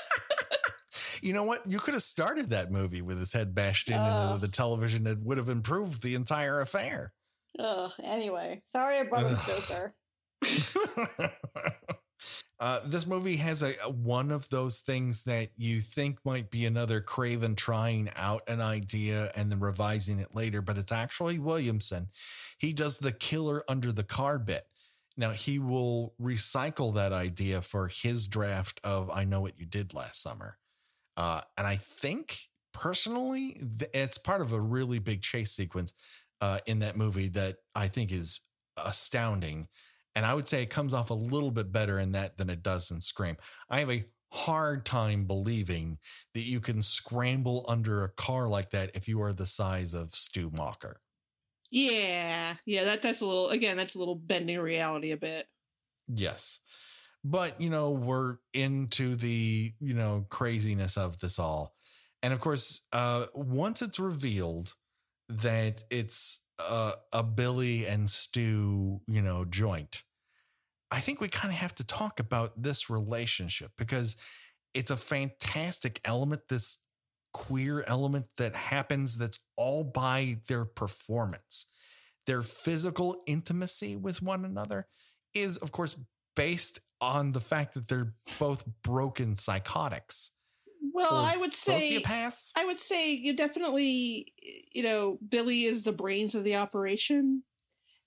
[1.26, 1.66] You know what?
[1.66, 5.08] You could have started that movie with his head bashed in into the television.
[5.08, 7.14] It would have improved the entire affair.
[7.58, 8.62] Ugh, anyway.
[8.72, 9.40] Sorry I brought up.
[9.44, 9.96] Joker.
[12.60, 16.64] uh, this movie has a, a- one of those things that you think might be
[16.64, 22.10] another Craven trying out an idea and then revising it later, but it's actually Williamson.
[22.60, 24.68] He does the killer under the car bit.
[25.18, 29.92] Now he will recycle that idea for his draft of I Know What You Did
[29.96, 30.60] Last Summer.
[31.18, 33.58] Uh, and I think personally,
[33.94, 35.94] it's part of a really big chase sequence
[36.42, 38.42] uh, in that movie that I think is
[38.78, 39.68] astounding.
[40.16, 42.64] And I would say it comes off a little bit better in that than it
[42.64, 43.38] does in Scream.
[43.70, 45.98] I have a hard time believing
[46.34, 50.14] that you can scramble under a car like that if you are the size of
[50.14, 50.96] Stu Macher.
[51.72, 52.56] yeah.
[52.66, 55.46] Yeah, that that's a little again, that's a little bending reality a bit.
[56.08, 56.60] Yes.
[57.28, 61.74] But, you know, we're into the, you know, craziness of this all.
[62.22, 64.74] And of course, uh, once it's revealed
[65.28, 70.04] that it's uh, a Billy and Stu you know, joint,
[70.92, 74.16] I think we kind of have to talk about this relationship because
[74.76, 76.84] it's a fantastic element, this
[77.34, 81.66] queer element that happens that's all by their performance.
[82.28, 84.86] Their physical intimacy with one another
[85.34, 85.98] is, of course,
[86.36, 90.32] based on the fact that they're both broken psychotics.
[90.94, 92.52] Well, I would say sociopaths.
[92.58, 94.34] I would say you definitely
[94.72, 97.44] you know, Billy is the brains of the operation.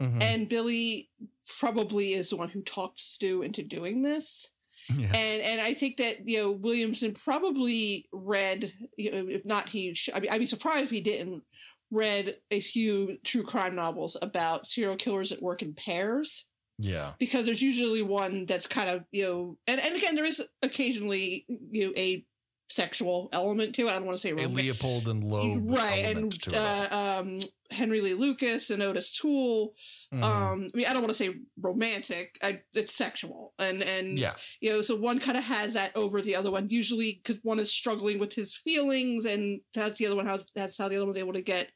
[0.01, 0.23] Mhm.
[0.23, 1.11] And Billy
[1.59, 4.53] probably is the one who talked Stu into doing this.
[4.97, 5.13] Yes.
[5.15, 9.95] and and I think that you know Williamson probably read you know if not he
[10.15, 11.43] I mean I'd be surprised if he didn't
[11.91, 16.48] read a few true crime novels about serial killers that work in pairs
[16.79, 17.13] yeah.
[17.19, 21.45] because there's usually one that's kind of you know and, and again there is occasionally
[21.71, 22.25] you know a
[22.71, 26.05] sexual element to it I don't want to say A romantic Leopold and Loeb right
[26.15, 27.39] and uh, um
[27.71, 29.73] Henry Lee Lucas and Otis Toole
[30.13, 30.23] Mhm.
[30.23, 34.35] um I mean I don't want to say romantic I, it's sexual and and yeah.
[34.61, 37.59] you know so one kind of has that over the other one usually because one
[37.59, 41.07] is struggling with his feelings and that's the other one how that's how the other
[41.07, 41.71] one's able to get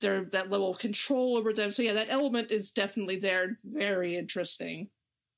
[0.00, 1.72] their that level of control over them.
[1.72, 3.58] So yeah that element is definitely there.
[3.64, 4.90] Very interesting.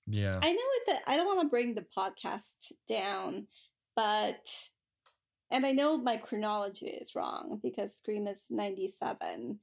[0.06, 0.40] Yeah.
[0.42, 3.46] I know it that I don't want to bring the podcast down,
[3.94, 4.48] but
[5.50, 9.58] and I know my chronology is wrong because Scream is 97,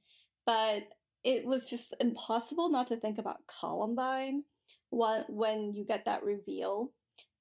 [0.46, 0.84] but
[1.24, 4.44] it was just impossible not to think about Columbine
[4.90, 6.92] when when you get that reveal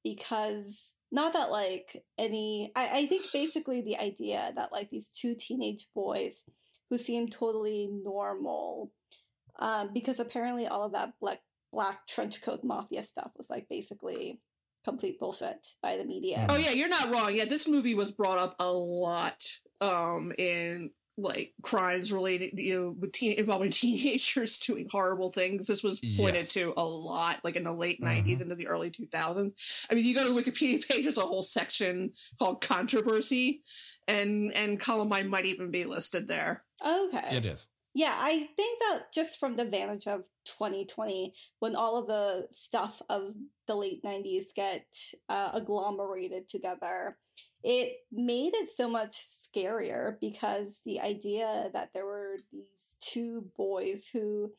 [0.03, 5.35] because not that like any I, I think basically the idea that like these two
[5.35, 6.35] teenage boys
[6.89, 8.91] who seem totally normal
[9.59, 11.39] um, because apparently all of that black
[11.71, 14.39] black trench coat mafia stuff was like basically
[14.85, 16.47] complete bullshit by the media.
[16.49, 19.43] oh yeah you're not wrong yeah this movie was brought up a lot
[19.81, 25.83] um in like crimes related you know with teen involving teenagers doing horrible things this
[25.83, 26.53] was pointed Yes.
[26.53, 28.23] to a lot like in the late Mhm.
[28.23, 29.51] 90s into the early 2000s
[29.91, 33.61] i mean if you go to the wikipedia page there's a whole section called controversy
[34.07, 37.35] and and columbine might even be listed there Okay.
[37.35, 37.67] It is.
[37.95, 43.01] Yeah, I think that just from the vantage of 2020, when all of the stuff
[43.09, 43.33] of
[43.67, 44.85] the late 90s get
[45.27, 47.17] uh, agglomerated together,
[47.63, 54.05] it made it so much scarier because the idea that there were these two boys
[54.13, 54.51] who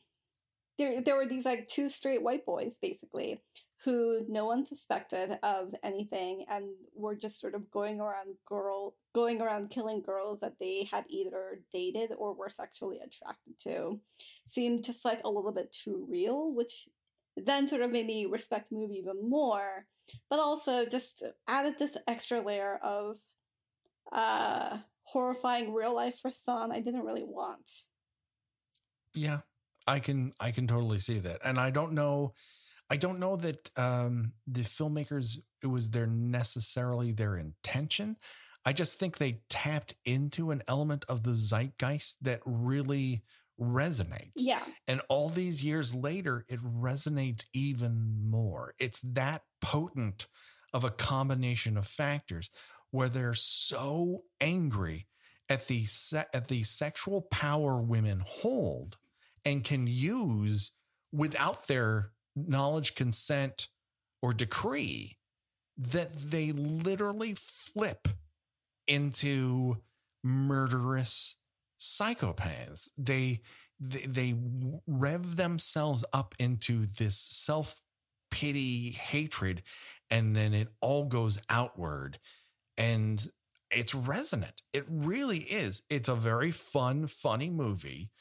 [0.77, 3.41] there there were these like two straight white boys basically
[3.83, 9.41] who no one suspected of anything and were just sort of going around girl going
[9.41, 13.99] around killing girls that they had either dated or were sexually attracted to
[14.47, 16.87] seemed just like a little bit too real which
[17.37, 19.85] then sort of made me respect the movie even more
[20.29, 23.17] but also just added this extra layer of
[24.11, 27.85] uh horrifying real life for frisson i didn't really want
[29.15, 29.39] Yeah.
[29.87, 31.39] I can I can totally see that.
[31.43, 32.33] And I don't know
[32.91, 38.17] I don't know that um the filmmakers it was their necessarily their intention.
[38.65, 43.21] I just think they tapped into an element of the zeitgeist that really
[43.59, 44.33] resonates.
[44.35, 48.73] yeah And all these years later, it resonates even more.
[48.79, 50.27] It's that potent
[50.73, 52.49] of a combination of factors
[52.91, 55.07] where they're so angry
[55.49, 58.97] at the se- at the sexual power women hold
[59.45, 60.71] and can use
[61.11, 63.67] without their knowledge, consent,
[64.21, 65.17] or decree
[65.77, 68.07] that they literally flip
[68.87, 69.77] into
[70.23, 71.37] murderous
[71.79, 72.89] psychopaths.
[72.97, 73.41] They
[73.79, 74.35] they, they
[74.85, 77.81] rev themselves up into this self
[78.29, 79.63] pity hatred,
[80.09, 82.19] and then it all goes outward,
[82.77, 83.31] and
[83.71, 84.61] it's resonant.
[84.71, 85.81] It really is.
[85.89, 88.11] It's a very fun, funny movie,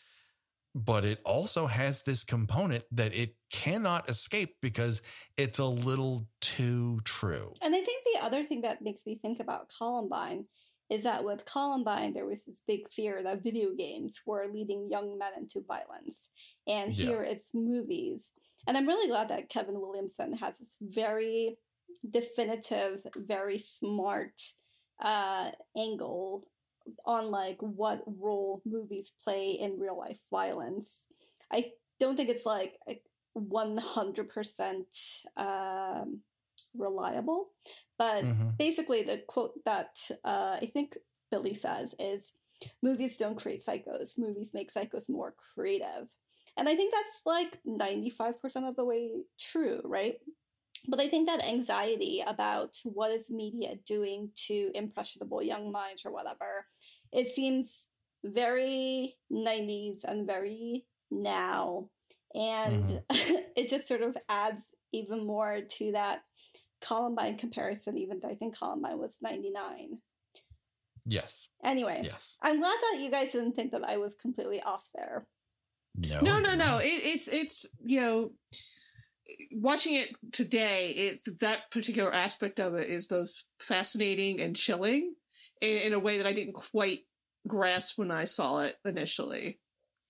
[0.75, 5.03] but it also has this component that it cannot escape because
[5.37, 7.55] it's a little too true.
[7.61, 10.47] And I think the other thing that makes me think about Columbine
[10.89, 15.19] is that with Columbine, there was this big fear that video games were leading young
[15.19, 16.17] men into violence.
[16.67, 17.07] And Yeah.
[17.07, 18.31] here it's movies.
[18.67, 21.59] And I'm really glad that Kevin Williamson has this very
[22.09, 24.41] definitive, very smart
[25.01, 26.45] uh, angle
[27.05, 30.91] on like what role movies play in real life violence.
[31.53, 32.79] I don't think it's like
[33.35, 34.87] 100%
[35.37, 36.21] um,
[36.75, 37.51] reliable,
[37.99, 38.57] but Mhm.
[38.59, 40.97] basically the quote that uh, I think
[41.31, 42.33] Billy says is
[42.83, 46.09] movies don't create psychos, movies make psychos more creative.
[46.57, 50.17] And I think that's like 95% of the way true, right?
[50.89, 56.13] But I think that anxiety about what is media doing to impressionable young minds or
[56.13, 56.67] whatever,
[57.13, 57.83] it seems
[58.25, 61.89] very 90s and very now.
[62.35, 64.63] And it just sort of adds
[64.93, 66.23] even more to that
[66.81, 69.99] Columbine comparison, even though I think Columbine was 99.
[71.07, 71.49] Yes.
[71.65, 72.37] Anyway, Yes.
[72.43, 75.27] I'm glad that you guys didn't think that I was completely off there.
[75.97, 76.21] No.
[76.21, 78.31] no no no it, it's it's you know
[79.53, 85.15] watching it today it's that particular aspect of it is both fascinating and chilling
[85.61, 87.01] in, in a way that i didn't quite
[87.49, 89.59] grasp when i saw it initially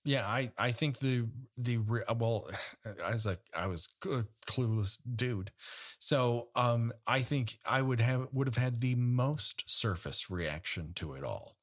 [0.04, 1.28] Yeah, I, I think the
[1.58, 1.78] the
[2.16, 2.48] well,
[3.04, 5.52] as a I was a clueless dude,
[5.98, 11.12] so um, I think I would have would have had the most surface reaction to
[11.12, 11.58] it all.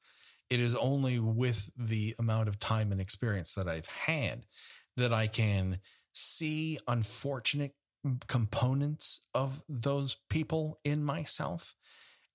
[0.49, 4.45] It is only with the amount of time and experience that I've had
[4.95, 5.79] that I can
[6.17, 7.75] see unfortunate
[8.27, 11.75] components of those people in myself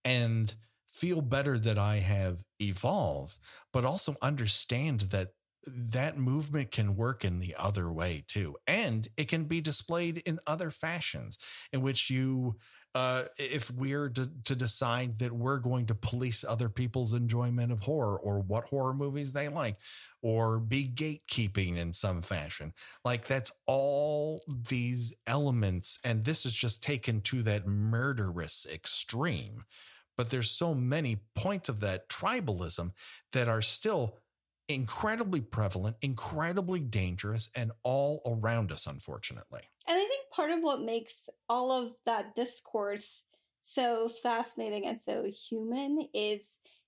[0.05, 0.55] and
[0.87, 3.39] feel better that I have evolved,
[3.73, 5.31] but also understand that
[5.65, 8.57] that movement can work in the other way too.
[8.67, 11.39] And it can be displayed in other fashions
[11.73, 12.57] in which you,
[12.95, 17.81] uh, if we're to, to decide that we're going to police other people's enjoyment of
[17.81, 19.77] horror or what horror movies they like,
[20.21, 22.73] or be gatekeeping in some fashion,
[23.05, 26.01] like that's all these elements.
[26.05, 29.65] And this is just taken to that murderous extreme.
[30.17, 32.93] But there's so many points of that tribalism
[33.33, 34.19] that are still
[34.74, 39.62] incredibly prevalent, incredibly dangerous, and all around us, unfortunately.
[39.86, 43.23] And I think part of what makes all of that discourse
[43.65, 46.43] so fascinating and so human is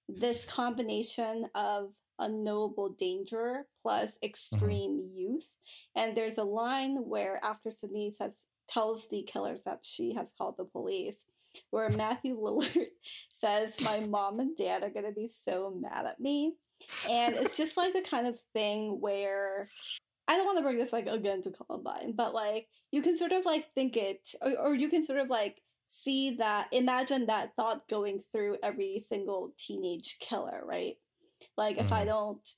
[0.08, 4.26] this combination of unknowable danger plus mm-hmm.
[4.26, 5.18] extreme mm-hmm.
[5.18, 5.48] youth.
[5.96, 10.54] And there's a line where after Sidney says tells the killers that she has called
[10.56, 11.16] the police,
[11.70, 12.86] where Matthew Lillard
[13.32, 16.54] says, My mom and dad are gonna be so mad at me
[17.10, 19.68] and it's just like the kind of thing where
[20.26, 23.32] I don't want to bring this like again to Columbine, but like you can sort
[23.32, 27.54] of like think it, or, or you can sort of like see that, imagine that
[27.56, 30.94] thought going through every single teenage killer, right?
[31.56, 31.94] Like if mm-hmm.
[31.94, 32.48] I don't,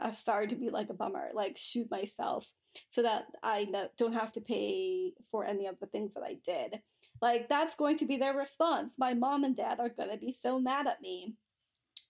[0.00, 2.46] I'm sorry to be like a bummer, like shoot myself
[2.90, 6.80] so that I don't have to pay for any of the things that I did.
[7.22, 8.96] Like that's going to be their response.
[8.98, 11.34] My mom and dad are going to be so mad at me.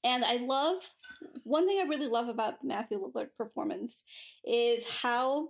[0.07, 0.83] And I love
[1.43, 3.93] one thing I really love about the Matthew Lillard performance
[4.45, 5.49] is how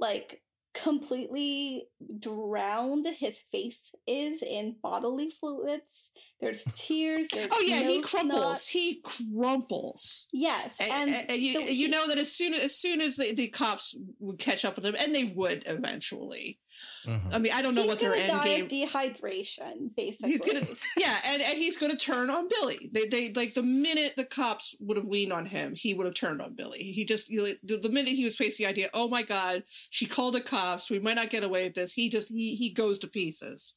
[0.00, 0.40] like
[0.72, 1.86] completely
[2.18, 6.10] drowned his face is in bodily fluids.
[6.40, 7.28] There's tears.
[7.28, 8.66] There's oh yeah, he crumples.
[8.66, 10.28] He crumples.
[10.32, 13.48] Yes, and, and, and you you know that as soon as soon as the, the
[13.48, 16.58] cops would catch up with him, and they would eventually.
[17.06, 17.34] Mm-hmm.
[17.34, 18.68] I mean, I don't know he's what their end game.
[18.68, 20.30] Dehydration, basically.
[20.30, 22.90] He's gonna, yeah, and, and he's gonna turn on Billy.
[22.92, 26.14] They, they like the minute the cops would have leaned on him, he would have
[26.14, 26.78] turned on Billy.
[26.78, 30.34] He just the, the minute he was facing the idea, oh my god, she called
[30.34, 30.90] the cops.
[30.90, 31.92] We might not get away with this.
[31.92, 33.74] He just he he goes to pieces.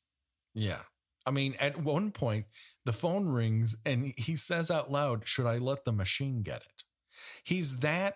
[0.53, 0.81] Yeah,
[1.27, 2.45] I mean, at one point,
[2.85, 6.83] the phone rings and he says out loud, Should I let the machine get it?
[7.43, 8.15] He's that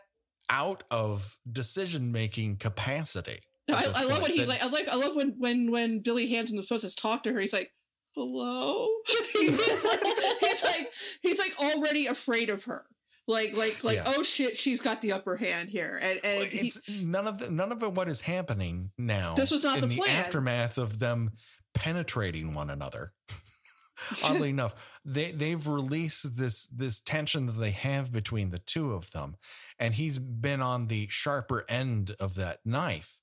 [0.49, 3.39] out of decision making capacity.
[3.73, 6.51] I, I, love when he's like, I like, I love when when when Billy hands
[6.51, 7.71] him the phone, says, "Talk to her." He's like,
[8.15, 8.87] "Hello."
[9.33, 9.99] he's, like,
[10.39, 10.89] he's like,
[11.21, 12.83] he's like already afraid of her.
[13.27, 14.03] Like, like, like, yeah.
[14.07, 17.51] oh shit, she's got the upper hand here, and, and it's he, none of the,
[17.51, 17.93] none of it.
[17.93, 19.35] What is happening now?
[19.35, 21.31] This was not in the, the aftermath of them
[21.73, 23.13] penetrating one another.
[24.23, 29.11] Oddly enough, they they've released this this tension that they have between the two of
[29.11, 29.37] them,
[29.77, 33.21] and he's been on the sharper end of that knife,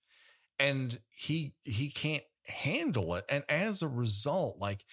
[0.58, 4.84] and he he can't handle it, and as a result, like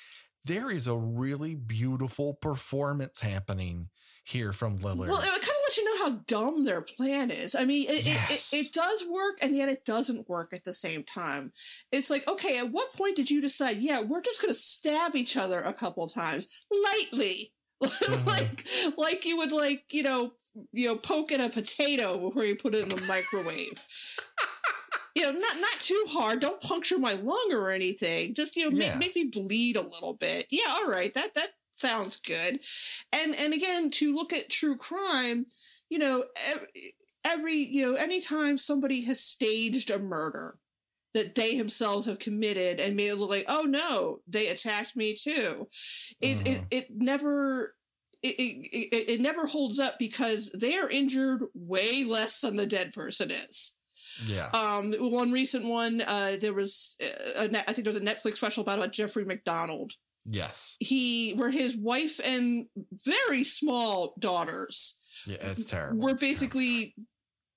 [0.46, 3.90] there is a really beautiful performance happening
[4.26, 5.08] here from Lillard.
[5.08, 7.56] Well, it kind of lets you know how dumb their plan is.
[7.56, 8.52] I mean, it, yes.
[8.52, 11.52] it, it, it, does work and yet it doesn't work at the same time.
[11.92, 15.16] It's like, okay, at what point did you decide, yeah, we're just going to stab
[15.16, 17.52] each other a couple times lightly?
[17.84, 18.28] Mm-hmm.
[18.28, 20.32] like, like you would like, you know,
[20.72, 23.86] you know, poke in a potato before you put it in the microwave.
[25.16, 26.42] you know, not not too hard.
[26.42, 28.34] Don't puncture my lung or anything.
[28.34, 28.98] Just you know, yeah.
[28.98, 30.48] make, make me bleed a little bit.
[30.52, 31.14] Yeah, all right.
[31.14, 32.60] That that sounds good.
[33.14, 35.46] And and again, to look at true crime,
[35.90, 36.68] you know, every,
[37.26, 40.60] every you know, anytime somebody has staged a murder
[41.14, 45.16] that they themselves have committed and made it look like, oh no, they attacked me
[45.16, 45.68] too.
[46.20, 46.54] It mm-hmm.
[46.54, 47.74] it, it never
[48.22, 52.92] it, it, it never holds up because they are injured way less than the dead
[52.92, 53.78] person is.
[54.24, 54.50] Yeah.
[54.54, 58.38] Um, one recent one, uh, there was, uh, a, I think there was a Netflix
[58.38, 59.94] special about, about Jeffrey MacDonald,
[60.26, 60.76] Yes.
[60.80, 64.98] He, where his wife and very small daughters.
[65.28, 66.02] Yeah, it's terrible.
[66.02, 67.04] Were it's basically terrible.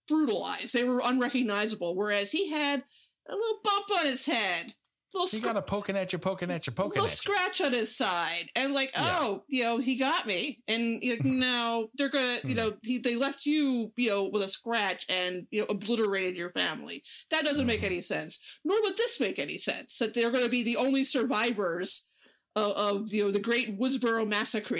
[0.07, 0.75] brutalized.
[0.75, 1.97] They were unrecognizable.
[1.97, 2.85] Whereas he had
[3.29, 4.75] a little bump on his head.
[5.15, 7.97] Little he got a poking at you, poking at you, poking little scratch on his
[7.97, 9.17] side, and like, yeah.
[9.21, 13.17] oh, you know, he got me, and like, now they're gonna, you know, he, they
[13.17, 17.03] left you, you know, with a scratch and you know obliterated your family.
[17.31, 17.87] That doesn't make mm-hmm.
[17.87, 18.59] any sense.
[18.65, 22.07] Nor would this make any sense that they're going to be the only survivors
[22.55, 24.77] of, of you know the Great Woodsboro Massacre.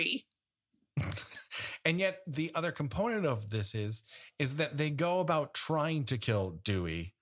[1.85, 4.03] And yet the other component of this is
[4.37, 7.15] is that they go about trying to kill Dewey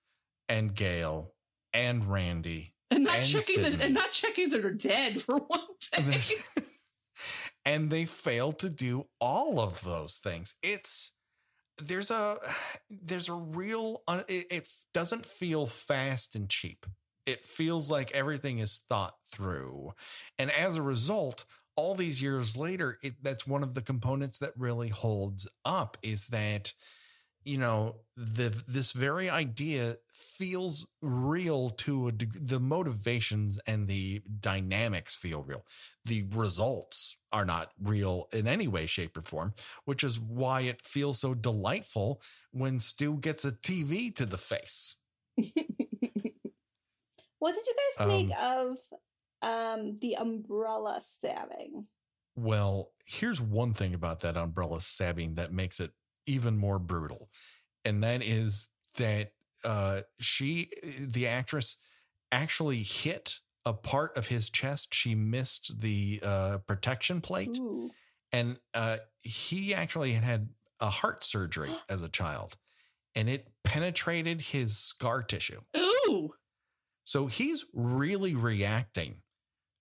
[0.48, 1.32] and Gale
[1.72, 2.77] and Randy and
[3.08, 6.64] not and checking that and not checking that they're dead for one thing.
[7.64, 10.54] and they fail to do all of those things.
[10.62, 11.12] It's
[11.82, 12.38] there's a
[12.90, 16.86] there's a real it, it doesn't feel fast and cheap.
[17.26, 19.92] It feels like everything is thought through,
[20.38, 21.44] and as a result,
[21.76, 26.28] all these years later, it, that's one of the components that really holds up is
[26.28, 26.72] that
[27.48, 34.22] you know the this very idea feels real to a deg- the motivations and the
[34.40, 35.64] dynamics feel real
[36.04, 39.54] the results are not real in any way shape or form
[39.84, 42.20] which is why it feels so delightful
[42.52, 44.96] when stu gets a tv to the face
[47.38, 48.76] What did you guys make Um, of
[49.42, 51.86] um the umbrella stabbing?
[52.36, 55.92] Well, here's one thing about that umbrella stabbing that makes it
[56.28, 57.28] even more brutal.
[57.84, 59.32] And that is that
[59.64, 61.78] uh she the actress
[62.30, 64.94] actually hit a part of his chest.
[64.94, 67.90] She missed the uh protection plate Ooh.
[68.32, 70.48] and uh he actually had had
[70.80, 72.56] a heart surgery as a child
[73.14, 75.60] and it penetrated his scar tissue.
[75.76, 76.34] Ooh.
[77.04, 79.22] So he's really reacting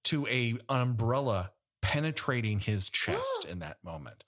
[0.06, 1.52] to a umbrella
[1.82, 4.24] penetrating his chest in that moment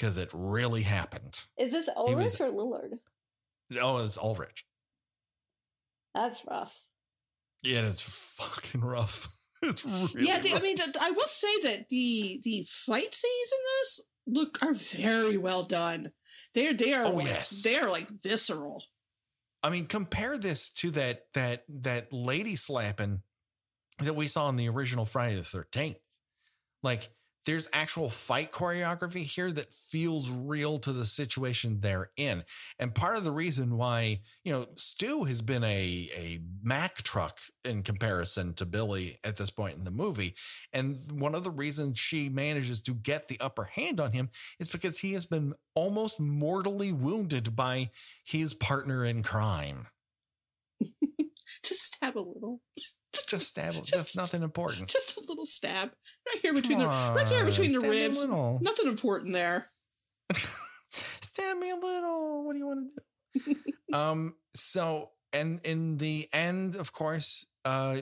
[0.00, 1.42] because it really happened.
[1.58, 2.98] Is this He was- Ulrich or Lillard?
[3.68, 4.64] No, it's Ulrich.
[6.14, 6.80] That's rough.
[7.62, 9.28] Yeah, it's fucking rough.
[9.62, 13.52] It's really yeah, the, I mean, the, I will say that the the fight scenes
[13.52, 16.12] in this look are very well done.
[16.54, 17.62] They're they are Oh, like, yes.
[17.62, 18.82] they are like visceral.
[19.62, 23.20] I mean, compare this to that that that lady slapping
[23.98, 26.00] that we saw in the original Friday the Thirteenth.
[26.82, 27.10] Like,
[27.46, 32.44] there's actual fight choreography here that feels real to the situation they're in,
[32.78, 37.38] and part of the reason why you know Stu has been a a Mack truck
[37.64, 40.34] in comparison to Billy at this point in the movie,
[40.72, 44.68] and one of the reasons she manages to get the upper hand on him is
[44.68, 47.90] because he has been almost mortally wounded by
[48.24, 49.86] his partner in crime.
[51.62, 52.60] Just stab a little.
[53.12, 53.72] Just stab.
[53.72, 54.88] Just- Just nothing important.
[54.88, 55.90] Just a little stab.
[56.26, 58.26] Right here between the Come right here between the stab me a ribs.
[58.60, 59.70] Nothing important there.
[60.90, 62.44] stab me a little.
[62.44, 62.90] What do you want
[63.34, 63.56] to do?
[63.96, 64.34] um.
[64.54, 67.98] So, and in the end, of course, uh,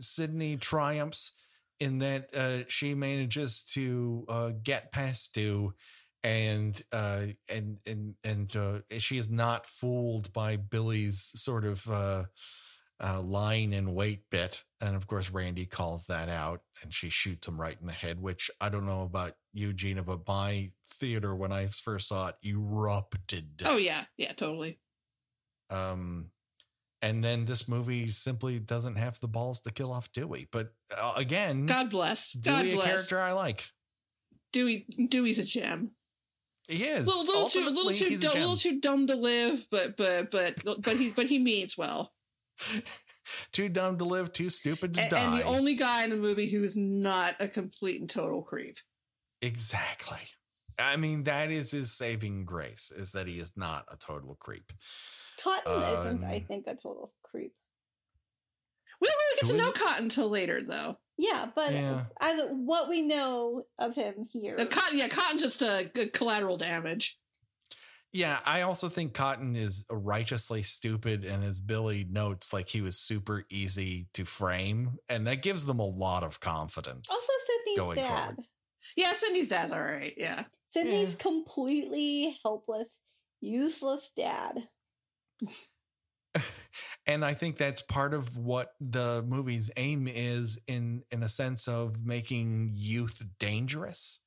[0.00, 1.32] Sidney triumphs
[1.80, 5.74] in that uh, she manages to uh, get past Stu.
[6.24, 12.24] And uh, and and and uh, she is not fooled by Billy's sort of uh,
[13.00, 14.64] uh, lying in wait bit.
[14.80, 18.20] And of course, Randy calls that out and she shoots him right in the head,
[18.20, 22.36] which I don't know about you, Gina, but my theater, when I first saw it,
[22.42, 23.62] erupted.
[23.64, 24.78] Oh yeah, yeah, totally.
[25.70, 26.30] Um,
[27.02, 30.48] and then this movie simply doesn't have the balls to kill off Dewey.
[30.50, 32.34] But uh, again, God bless.
[32.34, 32.86] God Dewey, a bless.
[32.86, 33.66] character I like.
[34.52, 35.92] Dewey Dewey's a gem.
[36.68, 37.06] He is.
[37.06, 40.30] Little, little too little Ultimately, too a dumb, little too dumb to live, but but
[40.30, 42.12] but but he but he means well.
[43.52, 45.20] Too dumb to live, too stupid to And, die.
[45.24, 48.76] and the only guy in the movie who is not a complete and total creep.
[49.42, 50.18] Exactly.
[50.78, 54.72] I mean, that is his saving grace, is that he is not a total creep.
[55.42, 57.52] Cotton isn't, I Um, think, a total creep.
[59.00, 59.74] We don't really get to is know it?
[59.74, 60.98] Cotton until later, though.
[61.18, 62.04] Yeah, but Yeah.
[62.20, 66.56] as what we know of him here, Uh, Cotton, yeah, Cotton just a uh, collateral
[66.58, 67.18] damage.
[68.16, 72.98] Yeah, I also think Cotton is righteously stupid, and as Billy notes, like he was
[72.98, 77.06] super easy to frame, and that gives them a lot of confidence.
[77.10, 78.18] also Sidney's going dad.
[78.20, 78.36] forward.
[78.96, 80.14] Yeah, Sidney's dad's all right.
[80.16, 81.16] Yeah, Sidney's Yeah.
[81.18, 82.94] completely helpless,
[83.42, 84.66] useless dad.
[87.06, 91.68] and I think that's part of what the movie's aim is in in a sense
[91.68, 94.20] of making youth dangerous.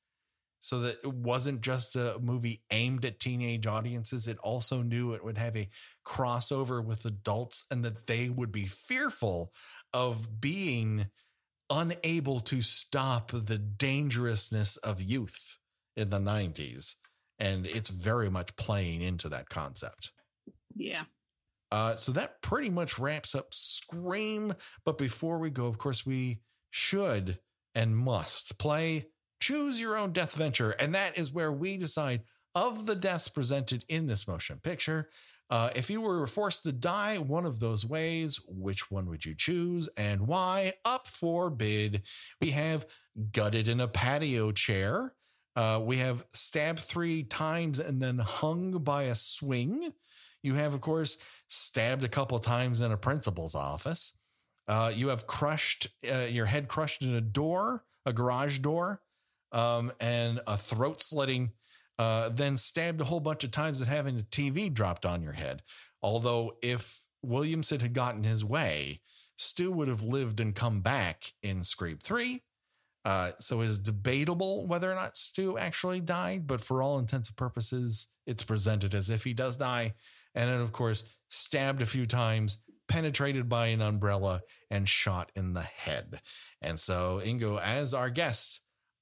[0.62, 4.28] So that it wasn't just a movie aimed at teenage audiences.
[4.28, 5.70] It also knew it would have a
[6.06, 9.52] crossover with adults and that they would be fearful
[9.94, 11.06] of being
[11.70, 15.58] unable to stop the dangerousness of youth
[15.96, 16.96] in the 90s.
[17.38, 20.10] And it's very much playing into that concept.
[20.76, 21.04] yeah.
[21.72, 24.54] Uh, so that pretty much wraps up Scream.
[24.84, 27.38] But before we go, of course, we should
[27.74, 29.06] and must play
[29.40, 30.70] Choose Your Own Death Venture.
[30.72, 32.22] And that is where we decide
[32.54, 35.08] of the deaths presented in this motion picture.
[35.48, 39.34] Uh, if you were forced to die one of those ways, which one would you
[39.34, 40.74] choose and why?
[40.84, 42.02] Up for bid.
[42.40, 42.86] We have
[43.32, 45.14] gutted in a patio chair,
[45.56, 49.92] Uh, we have stabbed three times and then hung by a swing.
[50.42, 51.18] You have, of course,
[51.48, 54.16] stabbed a couple times in a principal's office.
[54.68, 59.02] Uh, you have crushed uh, your head crushed in a door, a garage door,
[59.52, 61.52] um, and a throat slitting.
[61.98, 65.34] Uh, then stabbed a whole bunch of times and having a TV dropped on your
[65.34, 65.62] head.
[66.02, 69.00] Although, if Williamson had gotten his way,
[69.36, 72.42] Stu would have lived and come back in Scream 3.
[73.04, 77.36] Uh, so it's debatable whether or not Stu actually died, but for all intents and
[77.36, 79.94] purposes, it's presented as if he does die.
[80.34, 82.58] And then, of course, stabbed a few times,
[82.88, 86.20] penetrated by an umbrella, and shot in the head.
[86.60, 88.60] And so, Inkoo, as our guest,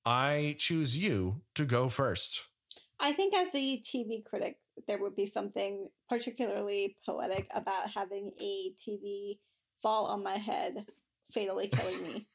[0.08, 2.48] I choose you to go first.
[2.98, 4.56] I think as a TV critic,
[4.86, 9.38] there would be something particularly poetic about having a TV
[9.82, 10.86] fall on my head,
[11.30, 12.26] fatally killing me.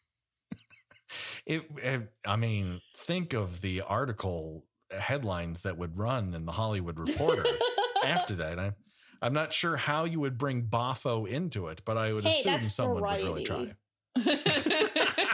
[1.48, 7.00] it, it, I mean, think of the article headlines that would run in the Hollywood
[7.00, 7.46] Reporter
[8.06, 8.60] after that.
[8.60, 8.76] I'm,
[9.20, 12.70] I'm not sure how you would bring Boffo into it, but I would Hey, assume
[12.70, 13.24] someone variety.
[13.24, 13.74] would really try.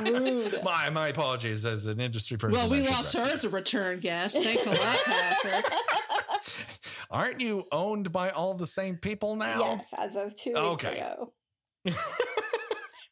[0.04, 0.60] Rude.
[0.64, 2.58] My my apologies as an industry person.
[2.60, 4.36] well, we lost her as a return guest.
[4.42, 5.66] Thanks a lot, Patrick.
[7.12, 9.60] Aren't you owned by all the same people now?
[9.60, 10.98] Yes, as of two weeks Okay.
[11.00, 11.34] ago.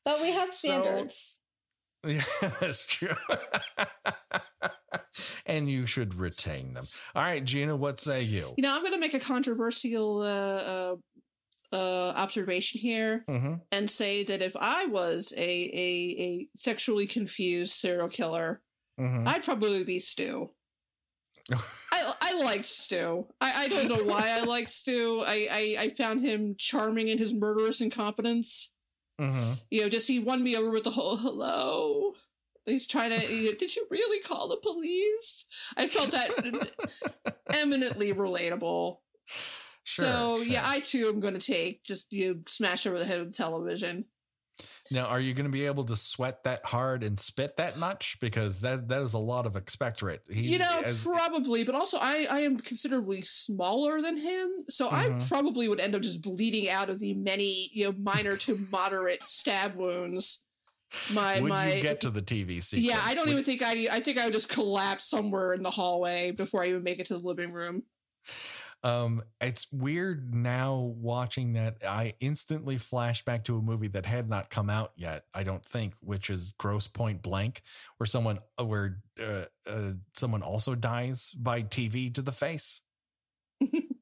[0.05, 1.33] But we have So- standards.
[2.05, 2.21] Yeah,
[2.61, 3.15] that's true.
[5.45, 6.85] and you should retain them.
[7.15, 8.53] All right, Gina, what say you?
[8.55, 10.25] You know, I'm going to make a controversial uh,
[10.93, 10.95] uh,
[11.73, 17.73] uh, observation here hmm and say that if I was a a, a sexually confused
[17.73, 18.61] serial killer,
[18.97, 20.51] hmm I'd probably be Stu.
[21.51, 23.27] I I liked Stu.
[23.41, 25.23] I, I don't know why I liked Stu.
[25.25, 28.71] I, I I found him charming in his murderous incompetence.
[29.19, 32.13] hmm You know, just he won me over with the whole hello.
[32.65, 33.33] He's trying to.
[33.33, 35.45] you know, Did you really call the police?
[35.77, 38.97] I felt that eminently relatable.
[39.87, 43.31] So yeah, I too am going to take just you smash over the head with
[43.31, 44.05] the television.
[44.89, 48.17] Now, are you going to be able to sweat that hard and spit that much?
[48.19, 50.21] Because that that is a lot of expectorate.
[50.29, 54.89] He's, you know, as- probably, but also I I am considerably smaller than him, so
[54.89, 55.27] I Mhm.
[55.29, 59.27] probably would end up just bleeding out of the many you know minor to moderate
[59.27, 60.43] stab wounds.
[61.13, 62.87] My would my you get to the TV sequence?
[62.89, 65.61] yeah, I don't Would- even think I I think I would just collapse somewhere in
[65.63, 67.83] the hallway before I even make it to the living room.
[68.83, 71.77] Um, it's weird now watching that.
[71.87, 75.23] I instantly flash back to a movie that had not come out yet.
[75.33, 77.61] I don't think, which is Grosse Pointe Blank,
[77.97, 82.81] where someone uh, where uh, uh, someone also dies by TV to the face.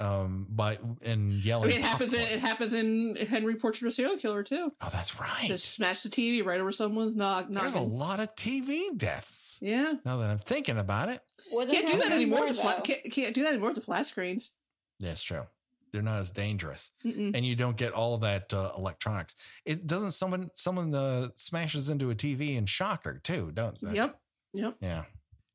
[0.00, 1.68] um, by and I yelling.
[1.70, 2.14] mean, it happens.
[2.14, 4.72] In, it happens in Henry Portrait of a Serial Killer too.
[4.80, 5.46] oh, that's right.
[5.48, 7.46] Just smash the TV right over someone's knock.
[7.48, 9.58] There's a lot of TV deaths.
[9.60, 11.20] Yeah, Now that I'm thinking about it,
[11.52, 12.44] Wouldn't can't do that anymore.
[12.44, 14.54] anymore, To fla- can't, can't do that anymore with the flat screens.
[15.00, 15.42] that's true.
[15.90, 16.90] They're not as dangerous.
[17.04, 17.34] Mm-mm.
[17.34, 19.34] and you don't get all that uh, electronics.
[19.64, 23.94] It doesn't someone someone uh, smashes into a TV and shocker too, don't they?
[23.94, 24.20] Yep.
[24.52, 24.74] Yep.
[24.80, 25.04] Yeah.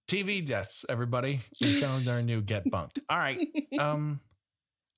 [0.07, 1.39] TV deaths, everybody.
[1.61, 2.99] We found our new get bunked.
[3.09, 3.39] All right.
[3.79, 4.19] Um,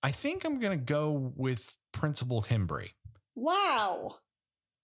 [0.06, 2.92] I think I'm gonna go with Principal Himbry.
[3.34, 4.18] Wow.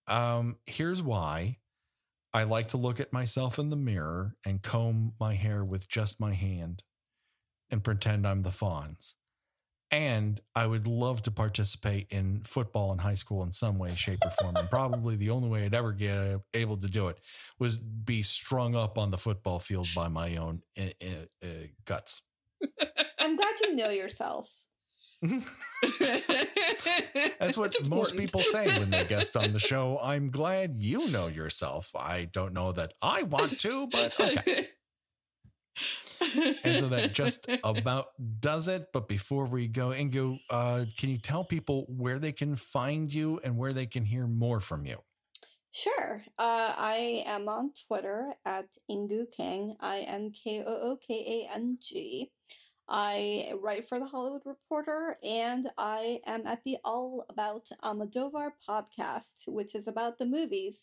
[0.07, 1.57] Um, here's why.
[2.33, 6.19] I like to look at myself in the mirror and comb my hair with just
[6.19, 6.81] my hand
[7.69, 9.13] and pretend I'm the Fonz.
[9.91, 14.21] And I would love to participate in football in high school in some way, shape,
[14.25, 14.55] or form.
[14.55, 17.19] And probably the only way I'd ever get able to do it
[17.59, 22.23] was be strung up on the football field by my own uh, uh, uh, guts.
[23.19, 24.49] I'm glad you know yourself.
[27.39, 29.99] That's what It's most people say when they guest on the show.
[30.01, 31.91] I'm glad you know yourself.
[31.95, 34.63] I don't know that I want to, but okay.
[36.63, 38.07] And so that just about
[38.39, 38.87] does it.
[38.93, 43.39] But before we go, Inkoo, uh, can you tell people where they can find you
[43.43, 44.97] and where they can hear more from you?
[45.71, 46.23] Sure.
[46.37, 51.55] Uh, I am on Twitter at Inkoo Kang, I N K O O K A
[51.55, 52.29] N G.
[52.93, 59.47] I write for the Hollywood Reporter, and I am at the All About Almodovar podcast,
[59.47, 60.77] which is about the movies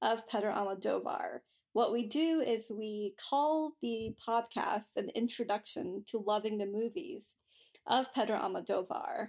[0.00, 1.40] of Pedro Almodovar.
[1.74, 7.34] What we do is we call the podcast an introduction to loving the movies
[7.86, 9.28] of Pedro Almodovar.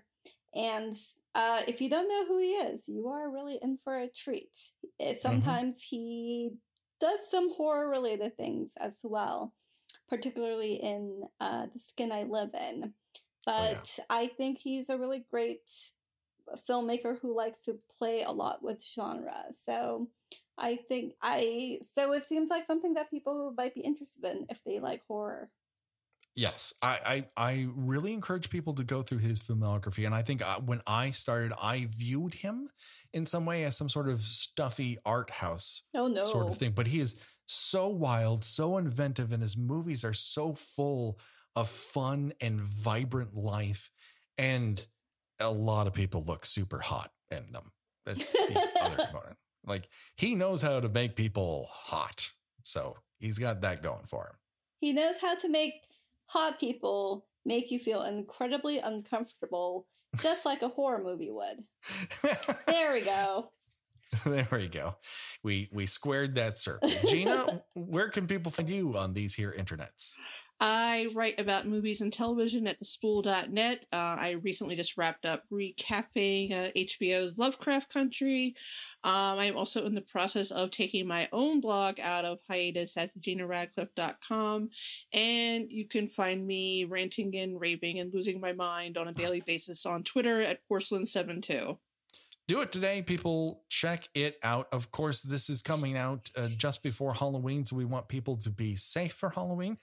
[0.56, 0.96] And
[1.36, 4.58] uh, if you don't know who he is, you are really in for a treat.
[5.00, 6.52] It, sometimes he
[7.02, 9.54] does some horror related things as well,
[10.12, 12.82] particularly in uh, The Skin I Live In.
[12.84, 12.90] yeah.
[13.46, 15.72] But I think he's a really great
[16.70, 19.46] filmmaker who likes to play a lot with genre.
[19.66, 20.10] So
[20.58, 24.60] I think I so it seems like something that people might be interested in if
[24.66, 25.50] they like horror.
[26.36, 30.42] Yes, I, I I really encourage people to go through his filmography, and I think
[30.42, 32.70] uh, when I started, I viewed him
[33.14, 36.24] in some way as some sort of stuffy art house Oh no.
[36.24, 36.72] sort of thing.
[36.72, 37.20] But he is
[37.52, 41.20] so wild, so inventive, and his movies are so full
[41.56, 43.90] of fun and vibrant life.
[44.38, 44.86] And
[45.40, 47.64] a lot of people look super hot in them.
[48.06, 49.38] That's the other component.
[49.66, 52.32] Like he knows how to make people hot.
[52.64, 54.36] So he's got that going for him.
[54.80, 55.74] He knows how to make
[56.26, 59.88] hot people make you feel incredibly uncomfortable,
[60.22, 61.66] just like a horror movie would.
[62.68, 63.52] There we go.
[64.26, 64.96] there we go.
[65.44, 66.92] We we squared that circle.
[67.08, 70.18] Gina, where can people find you on these here internets?
[70.64, 73.86] I write about movies and television at thespool.net.
[73.92, 78.56] Uh, I recently just wrapped up recapping uh, HBO's Lovecraft Country.
[79.04, 83.10] Um, I'm also in the process of taking my own blog out of hiatus at
[83.20, 84.70] ginaradcliffe.com.
[85.14, 89.42] And you can find me ranting and raving and losing my mind on a daily
[89.42, 91.80] basis on Twitter at porcelain72.
[92.52, 93.64] Do it today people.
[93.70, 94.68] Check it out.
[94.74, 98.50] Of course this is coming out uh, just before halloween so we want people to
[98.50, 99.78] be safe for halloween.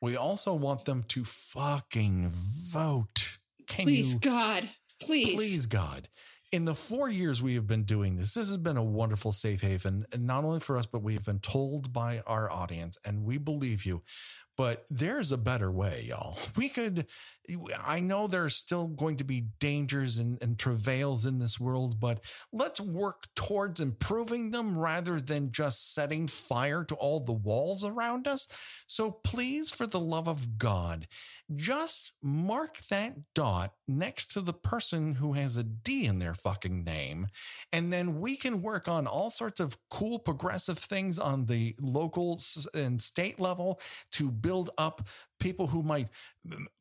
[0.00, 3.38] We also want them to fucking vote.
[3.66, 4.66] Can Please, you God,
[5.02, 5.34] please.
[5.34, 6.08] please god.
[6.50, 9.60] In the four years we have been doing this this has been a wonderful safe
[9.60, 13.24] haven and not only for us but we have been told by our audience and
[13.24, 14.02] we believe you
[14.56, 17.06] but there's a better way y'all we could
[17.84, 22.20] i know there's still going to be dangers and, and travails in this world but
[22.52, 28.26] let's work towards improving them rather than just setting fire to all the walls around
[28.26, 28.48] us
[28.86, 31.06] so please for the love of god
[31.54, 36.84] just mark that dot next to the person who has a D in their fucking
[36.84, 37.26] name.
[37.72, 42.40] And then we can work on all sorts of cool progressive things on the local
[42.74, 43.78] and state level
[44.12, 45.08] to build up
[45.40, 46.08] people who might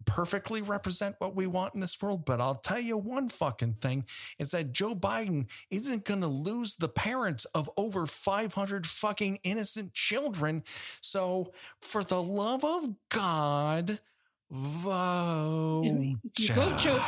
[0.05, 2.25] perfectly represent what we want in this world.
[2.25, 4.05] But I'll tell you one fucking thing
[4.37, 9.93] is that Joe Biden isn't going to lose the parents of over 500 fucking innocent
[9.93, 10.63] children.
[10.99, 13.99] So for the love of God,
[14.51, 16.17] vote.
[16.35, 17.05] If you vote Joe,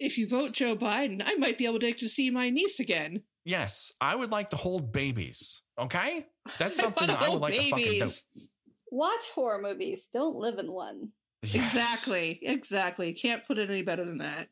[0.00, 3.22] if you vote Joe Biden, I might be able to, to see my niece again.
[3.44, 5.62] Yes, I would like to hold babies.
[5.78, 6.24] Okay,
[6.58, 8.10] that's something wanna I would like to fucking do.
[8.90, 8.98] Babies.
[8.98, 10.06] Watch horror movies.
[10.12, 11.10] Don't live in one.
[11.42, 11.54] Yes.
[11.54, 13.12] Exactly, exactly.
[13.12, 14.48] Can't put it any better than that.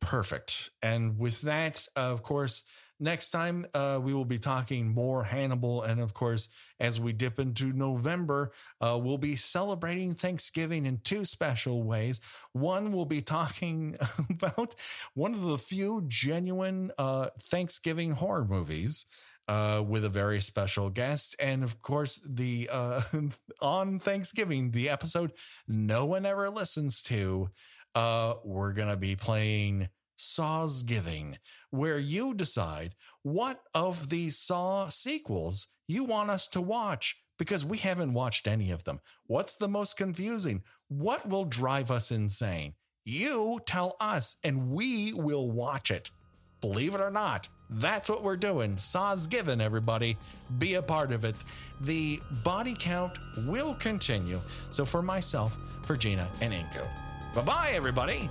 [0.00, 0.70] Perfect.
[0.82, 2.64] And with that, of course,
[3.00, 5.82] next time uh, we will be talking more Hannibal.
[5.82, 6.48] And of course,
[6.78, 12.20] as we dip into November, uh, we'll be celebrating Thanksgiving in two special ways.
[12.52, 13.96] One, we'll be talking
[14.30, 14.76] about
[15.14, 19.06] one of the few genuine uh, Thanksgiving horror movies.
[19.50, 23.00] Uh, with a very special guest, and of course, the uh,
[23.60, 25.32] on Thanksgiving, the episode
[25.66, 27.50] no one ever listens to,
[27.96, 31.36] uh, we're gonna be playing Saw's Giving,
[31.70, 37.78] where you decide what of the Saw sequels you want us to watch because we
[37.78, 39.00] haven't watched any of them.
[39.26, 40.62] What's the most confusing?
[40.86, 42.74] What will drive us insane?
[43.04, 46.12] You tell us and we will watch it.
[46.60, 48.76] Believe it or not, that's what we're doing.
[48.76, 50.16] Saw's given, everybody.
[50.58, 51.36] Be a part of it.
[51.80, 54.38] The body count will continue.
[54.70, 56.86] So for myself, for Gina and Inkoo.
[57.34, 58.28] Bye bye, everybody.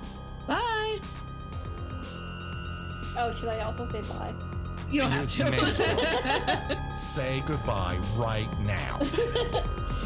[0.48, 1.00] Bye.
[3.18, 4.34] Oh, should I also say bye?
[4.92, 6.78] You don't have You may to.
[6.98, 9.00] Say goodbye right now.